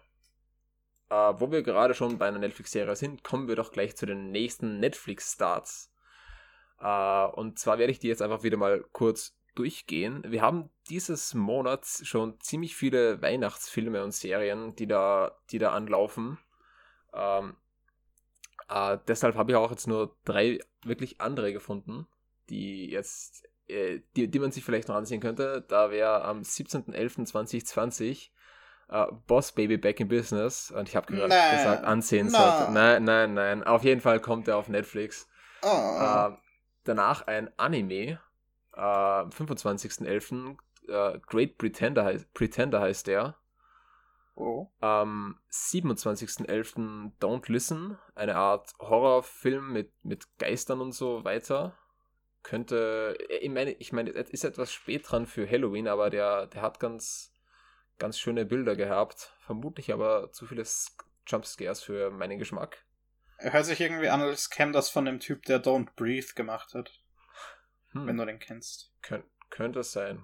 Äh, 1.13 1.39
wo 1.39 1.51
wir 1.51 1.61
gerade 1.61 1.93
schon 1.93 2.17
bei 2.17 2.27
einer 2.27 2.39
Netflix-Serie 2.39 2.95
sind, 2.95 3.23
kommen 3.23 3.47
wir 3.47 3.55
doch 3.55 3.71
gleich 3.71 3.95
zu 3.95 4.07
den 4.07 4.31
nächsten 4.31 4.79
Netflix-Starts. 4.79 5.93
Äh, 6.79 7.25
und 7.25 7.59
zwar 7.59 7.77
werde 7.77 7.91
ich 7.91 7.99
die 7.99 8.07
jetzt 8.07 8.23
einfach 8.23 8.41
wieder 8.41 8.57
mal 8.57 8.83
kurz 8.93 9.37
durchgehen. 9.53 10.23
Wir 10.25 10.41
haben 10.41 10.71
dieses 10.89 11.35
Monat 11.35 11.85
schon 11.85 12.39
ziemlich 12.39 12.75
viele 12.75 13.21
Weihnachtsfilme 13.21 14.03
und 14.03 14.11
Serien, 14.11 14.75
die 14.75 14.87
da, 14.87 15.37
die 15.51 15.59
da 15.59 15.73
anlaufen. 15.73 16.39
Ähm, 17.13 17.57
äh, 18.67 18.97
deshalb 19.07 19.35
habe 19.35 19.51
ich 19.51 19.55
auch 19.55 19.69
jetzt 19.69 19.87
nur 19.87 20.17
drei 20.25 20.57
wirklich 20.83 21.21
andere 21.21 21.53
gefunden, 21.53 22.07
die 22.49 22.89
jetzt, 22.89 23.47
äh, 23.67 23.99
die, 24.15 24.31
die 24.31 24.39
man 24.39 24.51
sich 24.51 24.63
vielleicht 24.63 24.87
noch 24.87 24.95
ansehen 24.95 25.21
könnte. 25.21 25.63
Da 25.67 25.91
wäre 25.91 26.23
am 26.23 26.41
17.11.2020 26.41 28.31
äh, 28.93 29.07
Boss 29.27 29.51
Baby 29.51 29.77
Back 29.77 29.99
in 29.99 30.07
Business. 30.07 30.71
Und 30.71 30.87
ich 30.87 30.95
habe 30.95 31.07
gerade 31.11 31.27
gesagt, 31.29 31.83
ansehen 31.83 32.27
Nein. 32.27 32.41
sollte. 32.41 32.71
Nein, 32.71 33.03
nein, 33.03 33.33
nein. 33.33 33.63
Auf 33.63 33.83
jeden 33.83 34.01
Fall 34.01 34.19
kommt 34.19 34.47
er 34.47 34.57
auf 34.57 34.69
Netflix. 34.69 35.27
Oh. 35.63 35.67
Äh, 35.99 36.31
danach 36.83 37.25
ein 37.27 37.49
Anime. 37.57 38.19
Äh, 38.75 38.79
25.11. 38.79 40.57
Äh, 40.87 41.19
Great 41.27 41.57
Pretender, 41.57 42.05
heißt- 42.05 42.27
Pretender 42.33 42.81
heißt 42.81 43.07
der. 43.07 43.35
oh. 44.35 44.67
Am 44.79 45.39
27.11. 45.51 47.11
Don't 47.19 47.51
Listen, 47.51 47.97
eine 48.15 48.35
Art 48.35 48.73
Horrorfilm 48.79 49.71
mit, 49.73 49.91
mit 50.03 50.27
Geistern 50.39 50.81
und 50.81 50.91
so 50.91 51.23
weiter. 51.23 51.77
Könnte, 52.41 53.17
ich 53.41 53.49
meine, 53.49 53.71
ich 53.71 53.93
meine, 53.93 54.09
es 54.13 54.29
ist 54.29 54.43
etwas 54.43 54.71
spät 54.73 55.09
dran 55.09 55.25
für 55.25 55.49
Halloween, 55.49 55.87
aber 55.87 56.09
der, 56.09 56.47
der 56.47 56.61
hat 56.61 56.79
ganz, 56.79 57.32
ganz 57.99 58.17
schöne 58.19 58.45
Bilder 58.45 58.75
gehabt. 58.75 59.33
Vermutlich 59.39 59.93
aber 59.93 60.31
zu 60.31 60.45
viele 60.45 60.63
Jumpscares 61.27 61.81
für 61.83 62.11
meinen 62.11 62.39
Geschmack. 62.39 62.85
Er 63.37 63.53
hört 63.53 63.65
sich 63.65 63.81
irgendwie 63.81 64.09
an, 64.09 64.21
als 64.21 64.49
käme 64.49 64.71
das 64.71 64.89
von 64.89 65.05
dem 65.05 65.19
Typ, 65.19 65.43
der 65.43 65.61
Don't 65.63 65.89
Breathe 65.95 66.33
gemacht 66.35 66.73
hat, 66.73 67.01
Hm. 67.91 68.07
wenn 68.07 68.17
du 68.17 68.25
den 68.25 68.39
kennst. 68.39 68.91
Kön 69.01 69.23
könnte 69.49 69.79
es 69.79 69.91
sein. 69.91 70.23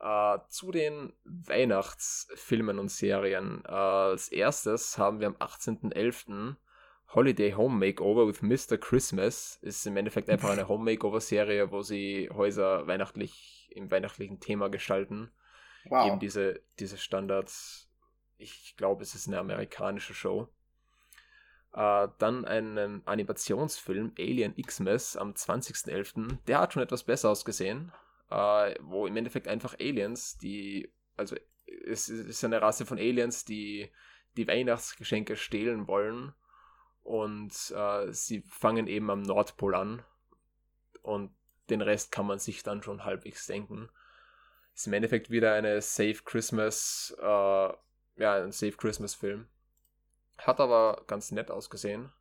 Äh, 0.00 0.38
zu 0.48 0.72
den 0.72 1.14
Weihnachtsfilmen 1.24 2.78
und 2.78 2.90
Serien. 2.90 3.62
Äh, 3.66 3.70
als 3.70 4.28
erstes 4.28 4.98
haben 4.98 5.20
wir 5.20 5.28
am 5.28 5.36
18.11. 5.36 6.56
Holiday 7.14 7.52
Home 7.52 7.76
Makeover 7.78 8.26
with 8.26 8.42
Mr. 8.42 8.76
Christmas. 8.76 9.58
Ist 9.62 9.86
im 9.86 9.96
Endeffekt 9.96 10.28
einfach 10.28 10.50
eine 10.50 10.68
Home 10.68 10.84
Makeover-Serie, 10.84 11.70
wo 11.70 11.82
sie 11.82 12.28
Häuser 12.32 12.86
weihnachtlich 12.86 13.70
im 13.74 13.90
weihnachtlichen 13.90 14.40
Thema 14.40 14.68
gestalten. 14.68 15.30
Wow. 15.88 16.08
Eben 16.08 16.20
diese, 16.20 16.60
diese 16.78 16.98
Standards. 16.98 17.88
Ich 18.38 18.76
glaube, 18.76 19.02
es 19.02 19.14
ist 19.14 19.28
eine 19.28 19.38
amerikanische 19.38 20.14
Show. 20.14 20.48
Äh, 21.72 22.08
dann 22.18 22.44
einen 22.44 23.06
Animationsfilm, 23.06 24.12
Alien 24.18 24.54
Xmas, 24.56 25.16
am 25.16 25.32
20.11. 25.32 26.38
Der 26.46 26.60
hat 26.60 26.72
schon 26.72 26.82
etwas 26.82 27.04
besser 27.04 27.30
ausgesehen. 27.30 27.92
Äh, 28.30 28.74
wo 28.80 29.06
im 29.06 29.16
Endeffekt 29.16 29.46
einfach 29.46 29.74
Aliens, 29.78 30.36
die, 30.38 30.90
also 31.16 31.36
es 31.86 32.08
ist 32.08 32.44
eine 32.44 32.60
Rasse 32.60 32.86
von 32.86 32.98
Aliens, 32.98 33.44
die 33.44 33.90
die 34.36 34.48
Weihnachtsgeschenke 34.48 35.36
stehlen 35.36 35.86
wollen. 35.86 36.34
Und 37.02 37.52
äh, 37.76 38.12
sie 38.12 38.42
fangen 38.42 38.86
eben 38.88 39.10
am 39.10 39.22
Nordpol 39.22 39.74
an. 39.74 40.02
Und 41.02 41.30
den 41.70 41.80
Rest 41.80 42.10
kann 42.10 42.26
man 42.26 42.38
sich 42.38 42.62
dann 42.62 42.82
schon 42.82 43.04
halbwegs 43.04 43.46
denken. 43.46 43.88
Ist 44.76 44.86
im 44.86 44.92
Endeffekt 44.92 45.30
wieder 45.30 45.54
eine 45.54 45.80
Safe 45.80 46.18
Christmas, 46.24 47.16
äh, 47.18 47.24
ja, 47.24 47.74
ein 48.44 48.52
Safe 48.52 48.72
Christmas 48.76 49.14
Film. 49.14 49.48
Hat 50.38 50.60
aber 50.60 51.02
ganz 51.06 51.32
nett 51.32 51.50
ausgesehen. 51.50 52.12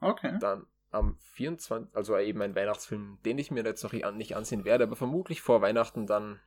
Okay. 0.00 0.36
Dann 0.40 0.66
am 0.90 1.16
24, 1.32 1.96
also 1.96 2.16
eben 2.18 2.42
ein 2.42 2.54
Weihnachtsfilm, 2.54 3.18
den 3.24 3.38
ich 3.38 3.50
mir 3.50 3.64
jetzt 3.64 3.82
noch 3.82 3.92
nicht 3.92 4.04
an- 4.04 4.16
nicht 4.18 4.36
ansehen 4.36 4.64
werde, 4.64 4.84
aber 4.84 4.94
vermutlich 4.94 5.40
vor 5.40 5.62
Weihnachten 5.62 6.06
dann 6.06 6.38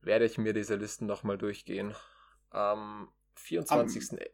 werde 0.00 0.24
ich 0.24 0.38
mir 0.38 0.52
diese 0.52 0.76
Listen 0.76 1.06
nochmal 1.06 1.36
durchgehen. 1.36 1.94
Am 2.50 3.12
24. 3.34 4.30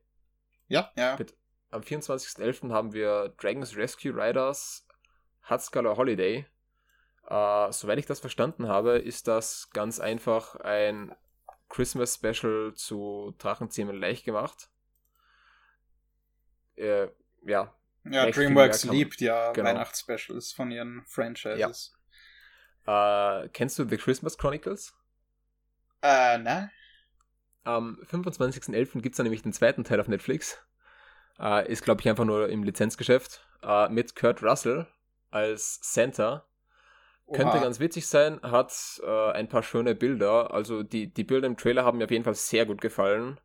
Ja, 0.68 0.92
ja. 0.96 1.16
Bitte. 1.16 1.34
Am 1.70 1.80
24.11. 1.82 2.70
haben 2.72 2.92
wir 2.92 3.32
Dragons 3.38 3.74
Rescue 3.76 4.12
Riders 4.14 4.86
Hatzkaler 5.44 5.96
Holiday. 5.96 6.44
Äh, 7.30 7.72
soweit 7.72 7.98
ich 7.98 8.06
das 8.06 8.18
verstanden 8.18 8.66
habe, 8.66 8.98
ist 8.98 9.28
das 9.28 9.70
ganz 9.70 10.00
einfach 10.00 10.56
ein 10.56 11.14
Christmas 11.68 12.16
Special 12.16 12.74
zu 12.74 13.34
Drachenzähmen 13.38 13.96
leicht 13.96 14.24
gemacht. 14.24 14.68
Äh, 16.74 17.06
ja, 17.46 17.72
Ja, 18.04 18.28
DreamWorks 18.28 18.84
liebt 18.84 19.20
ja 19.20 19.52
genau. 19.52 19.68
Weihnachtsspecials 19.68 20.52
von 20.52 20.72
ihren 20.72 21.04
Franchises. 21.06 21.94
äh, 22.86 23.48
kennst 23.50 23.78
du 23.78 23.88
The 23.88 23.96
Christmas 23.96 24.36
Chronicles? 24.36 24.92
Äh, 26.02 26.38
ne? 26.38 26.72
Am 27.62 28.00
25.11. 28.10 29.02
gibt 29.02 29.12
es 29.14 29.18
dann 29.18 29.24
nämlich 29.24 29.42
den 29.42 29.52
zweiten 29.52 29.84
Teil 29.84 30.00
auf 30.00 30.08
Netflix. 30.08 30.58
Äh, 31.38 31.70
ist, 31.70 31.84
glaube 31.84 32.00
ich, 32.00 32.08
einfach 32.08 32.24
nur 32.24 32.48
im 32.48 32.64
Lizenzgeschäft. 32.64 33.46
Mit 33.90 34.16
Kurt 34.16 34.42
Russell 34.42 34.86
als 35.30 35.78
Santa. 35.82 36.46
Könnte 37.32 37.56
Oha. 37.56 37.62
ganz 37.62 37.78
witzig 37.78 38.06
sein, 38.08 38.40
hat 38.42 39.00
äh, 39.04 39.30
ein 39.32 39.48
paar 39.48 39.62
schöne 39.62 39.94
Bilder. 39.94 40.52
Also 40.52 40.82
die, 40.82 41.06
die 41.12 41.24
Bilder 41.24 41.46
im 41.46 41.56
Trailer 41.56 41.84
haben 41.84 41.98
mir 41.98 42.04
auf 42.04 42.10
jeden 42.10 42.24
Fall 42.24 42.34
sehr 42.34 42.66
gut 42.66 42.80
gefallen. 42.80 43.40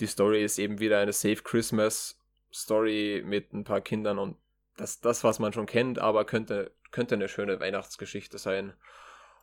Die 0.00 0.06
Story 0.06 0.44
ist 0.44 0.58
eben 0.58 0.78
wieder 0.78 0.98
eine 0.98 1.12
Safe 1.12 1.42
Christmas 1.42 2.20
Story 2.52 3.22
mit 3.24 3.52
ein 3.52 3.64
paar 3.64 3.80
Kindern 3.80 4.18
und 4.18 4.36
das, 4.76 5.00
das 5.00 5.24
was 5.24 5.38
man 5.38 5.52
schon 5.52 5.66
kennt, 5.66 5.98
aber 5.98 6.24
könnte, 6.24 6.72
könnte 6.90 7.14
eine 7.14 7.28
schöne 7.28 7.58
Weihnachtsgeschichte 7.60 8.38
sein. 8.38 8.74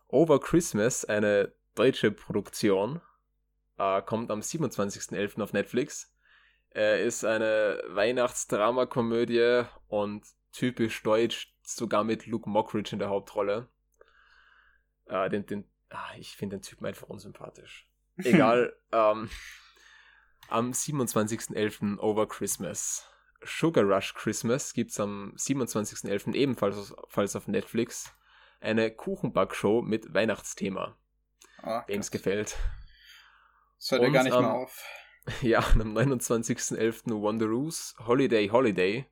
Over 0.08 0.40
Christmas, 0.40 1.04
eine 1.04 1.52
deutsche 1.74 2.12
Produktion, 2.12 3.02
äh, 3.78 4.02
kommt 4.02 4.32
am 4.32 4.40
27.11. 4.40 5.42
auf 5.42 5.54
Netflix. 5.54 6.14
Äh, 6.74 7.06
ist 7.06 7.26
eine 7.26 7.82
Weihnachtsdramakomödie 7.88 9.64
und 9.88 10.26
typisch 10.52 11.02
deutsch, 11.04 11.55
sogar 11.68 12.04
mit 12.04 12.26
Luke 12.26 12.50
Mockridge 12.50 12.92
in 12.94 13.00
der 13.00 13.10
Hauptrolle. 13.10 13.68
Äh, 15.06 15.30
den, 15.30 15.46
den, 15.46 15.70
ah, 15.90 16.12
ich 16.18 16.36
finde 16.36 16.58
den 16.58 16.62
Typen 16.62 16.86
einfach 16.86 17.08
unsympathisch. 17.08 17.88
Egal. 18.18 18.76
ähm, 18.92 19.30
am 20.48 20.72
27.11. 20.72 22.00
Over 22.00 22.28
Christmas. 22.28 23.10
Sugar 23.44 23.84
Rush 23.84 24.14
Christmas 24.14 24.74
gibt 24.74 24.92
es 24.92 25.00
am 25.00 25.34
27.11. 25.38 26.34
ebenfalls 26.34 26.96
falls 27.10 27.36
auf 27.36 27.48
Netflix. 27.48 28.12
Eine 28.60 28.90
Kuchenbackshow 28.90 29.82
mit 29.82 30.14
Weihnachtsthema. 30.14 30.98
Oh, 31.64 31.82
Wem 31.88 32.00
es 32.00 32.12
gefällt. 32.12 32.58
Das 33.78 33.92
hört 33.92 34.04
ja 34.04 34.10
gar 34.10 34.24
nicht 34.24 34.34
ähm, 34.34 34.42
mehr 34.42 34.54
auf. 34.54 34.84
Ja, 35.42 35.60
am 35.60 35.98
29.11. 35.98 37.22
Wanderoos 37.22 37.96
Holiday 38.06 38.48
Holiday. 38.50 39.08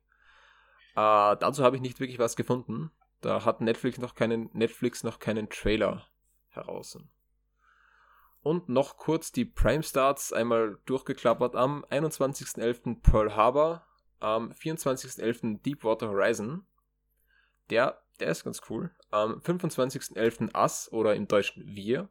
Äh, 0.94 1.36
dazu 1.36 1.64
habe 1.64 1.76
ich 1.76 1.82
nicht 1.82 2.00
wirklich 2.00 2.18
was 2.18 2.36
gefunden. 2.36 2.90
Da 3.20 3.44
hat 3.44 3.60
Netflix 3.60 3.98
noch 3.98 4.14
keinen, 4.14 4.50
Netflix 4.52 5.02
noch 5.02 5.18
keinen 5.18 5.48
Trailer 5.48 6.06
heraus. 6.50 6.98
Und 8.42 8.68
noch 8.68 8.96
kurz 8.98 9.32
die 9.32 9.46
Prime 9.46 9.82
Starts 9.82 10.32
einmal 10.32 10.78
durchgeklappert. 10.84 11.56
Am 11.56 11.84
21.11. 11.86 13.00
Pearl 13.00 13.34
Harbor, 13.34 13.86
am 14.20 14.52
24.11. 14.52 15.62
Deepwater 15.62 16.08
Horizon. 16.08 16.66
Der, 17.70 18.02
der 18.20 18.28
ist 18.28 18.44
ganz 18.44 18.60
cool. 18.68 18.90
Am 19.10 19.40
25.11. 19.40 20.54
Us 20.54 20.92
oder 20.92 21.14
im 21.14 21.26
Deutschen 21.26 21.66
Wir. 21.74 22.08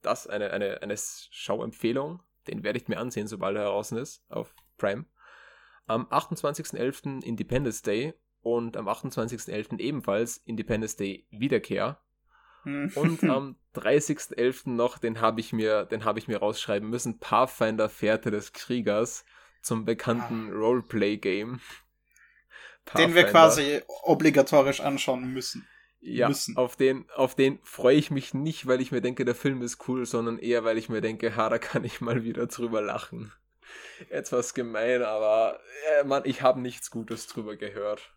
Das 0.00 0.26
eine, 0.26 0.50
eine, 0.50 0.80
eine 0.80 0.96
Schauempfehlung. 0.96 2.22
Den 2.46 2.62
werde 2.62 2.78
ich 2.78 2.88
mir 2.88 2.98
ansehen, 2.98 3.26
sobald 3.26 3.56
er 3.56 3.64
draußen 3.64 3.98
ist, 3.98 4.24
auf 4.28 4.54
Prime. 4.78 5.04
Am 5.86 6.06
28.11. 6.06 7.22
Independence 7.22 7.82
Day 7.82 8.14
und 8.40 8.76
am 8.76 8.88
28.11. 8.88 9.78
ebenfalls 9.78 10.38
Independence 10.38 10.96
Day 10.96 11.26
Wiederkehr. 11.30 12.00
Hm. 12.64 12.92
Und 12.94 13.24
am 13.30 13.56
30.11. 13.74 14.70
noch, 14.70 14.98
den 14.98 15.20
habe 15.20 15.40
ich 15.40 15.52
mir, 15.52 15.84
den 15.84 16.04
habe 16.04 16.18
ich 16.18 16.28
mir 16.28 16.38
rausschreiben 16.38 16.88
müssen, 16.88 17.18
Pathfinder 17.18 17.88
Fährte 17.88 18.30
des 18.30 18.52
Kriegers 18.52 19.24
zum 19.62 19.84
bekannten 19.84 20.50
ah. 20.50 20.54
Roleplay-Game. 20.54 21.60
Den 22.96 23.14
wir 23.14 23.24
quasi 23.24 23.80
obligatorisch 24.02 24.80
anschauen 24.80 25.32
müssen. 25.32 25.66
Ja, 26.00 26.26
müssen. 26.26 26.56
auf 26.56 26.74
den, 26.74 27.08
auf 27.14 27.36
den 27.36 27.60
freue 27.62 27.96
ich 27.96 28.10
mich 28.10 28.34
nicht, 28.34 28.66
weil 28.66 28.80
ich 28.80 28.90
mir 28.90 29.00
denke, 29.00 29.24
der 29.24 29.36
Film 29.36 29.62
ist 29.62 29.86
cool, 29.86 30.04
sondern 30.04 30.40
eher, 30.40 30.64
weil 30.64 30.76
ich 30.76 30.88
mir 30.88 31.00
denke, 31.00 31.36
ha, 31.36 31.48
da 31.48 31.58
kann 31.58 31.84
ich 31.84 32.00
mal 32.00 32.24
wieder 32.24 32.48
drüber 32.48 32.82
lachen. 32.82 33.32
Etwas 34.10 34.54
gemein, 34.54 35.02
aber 35.02 35.60
äh, 35.90 36.04
Mann, 36.04 36.22
ich 36.24 36.42
habe 36.42 36.60
nichts 36.60 36.90
Gutes 36.90 37.26
drüber 37.26 37.56
gehört. 37.56 38.12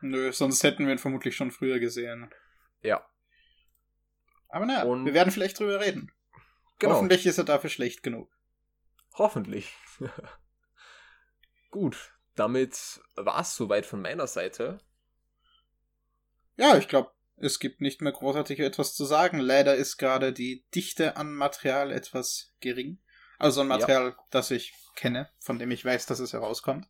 Nö, 0.00 0.32
sonst 0.32 0.62
hätten 0.64 0.86
wir 0.86 0.92
ihn 0.92 0.98
vermutlich 0.98 1.36
schon 1.36 1.52
früher 1.52 1.78
gesehen. 1.78 2.30
Ja. 2.82 3.06
Aber 4.48 4.66
naja, 4.66 4.82
Und 4.82 5.06
wir 5.06 5.14
werden 5.14 5.30
vielleicht 5.30 5.58
drüber 5.58 5.80
reden. 5.80 6.12
Genau. 6.78 6.94
Hoffentlich 6.94 7.26
ist 7.26 7.38
er 7.38 7.44
dafür 7.44 7.70
schlecht 7.70 8.02
genug. 8.02 8.28
Hoffentlich. 9.14 9.72
Gut, 11.70 12.12
damit 12.34 13.00
war 13.14 13.40
es 13.40 13.54
soweit 13.54 13.86
von 13.86 14.02
meiner 14.02 14.26
Seite. 14.26 14.80
Ja, 16.56 16.76
ich 16.76 16.88
glaube, 16.88 17.12
es 17.36 17.58
gibt 17.58 17.80
nicht 17.80 18.00
mehr 18.00 18.12
großartig 18.12 18.60
etwas 18.60 18.94
zu 18.94 19.04
sagen. 19.04 19.38
Leider 19.38 19.74
ist 19.74 19.96
gerade 19.96 20.32
die 20.32 20.64
Dichte 20.74 21.16
an 21.16 21.34
Material 21.34 21.90
etwas 21.90 22.54
gering. 22.60 23.01
Also 23.42 23.62
ein 23.62 23.68
Material, 23.68 24.08
ja. 24.10 24.24
das 24.30 24.50
ich 24.50 24.74
kenne, 24.94 25.28
von 25.40 25.58
dem 25.58 25.70
ich 25.70 25.84
weiß, 25.84 26.06
dass 26.06 26.20
es 26.20 26.32
herauskommt. 26.32 26.86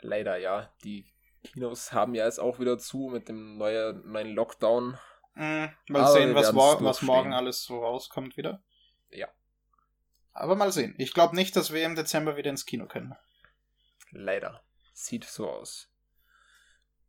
Leider, 0.00 0.36
ja. 0.38 0.72
Die 0.84 1.06
Kinos 1.44 1.92
haben 1.92 2.14
ja 2.14 2.24
jetzt 2.24 2.40
auch 2.40 2.58
wieder 2.58 2.78
zu 2.78 3.10
mit 3.12 3.28
dem 3.28 3.58
neuen, 3.58 4.10
neuen 4.10 4.34
Lockdown. 4.34 4.98
Mm, 5.34 5.66
mal 5.88 6.02
Aber 6.02 6.12
sehen, 6.12 6.34
was, 6.34 6.54
was 6.54 7.02
morgen 7.02 7.32
alles 7.32 7.62
so 7.62 7.82
rauskommt 7.82 8.36
wieder. 8.36 8.62
Ja. 9.10 9.28
Aber 10.32 10.56
mal 10.56 10.72
sehen. 10.72 10.94
Ich 10.98 11.12
glaube 11.12 11.36
nicht, 11.36 11.56
dass 11.56 11.72
wir 11.72 11.84
im 11.84 11.94
Dezember 11.94 12.36
wieder 12.36 12.50
ins 12.50 12.66
Kino 12.66 12.86
können. 12.86 13.14
Leider. 14.10 14.62
Sieht 14.92 15.24
so 15.24 15.48
aus. 15.48 15.88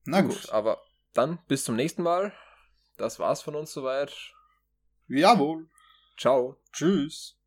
Na 0.05 0.21
gut. 0.21 0.41
gut. 0.41 0.49
Aber 0.49 0.81
dann 1.13 1.39
bis 1.47 1.63
zum 1.63 1.75
nächsten 1.75 2.03
Mal. 2.03 2.33
Das 2.97 3.19
war's 3.19 3.41
von 3.41 3.55
uns 3.55 3.71
soweit. 3.71 4.13
Jawohl. 5.07 5.69
Ciao. 6.17 6.61
Tschüss. 6.71 7.37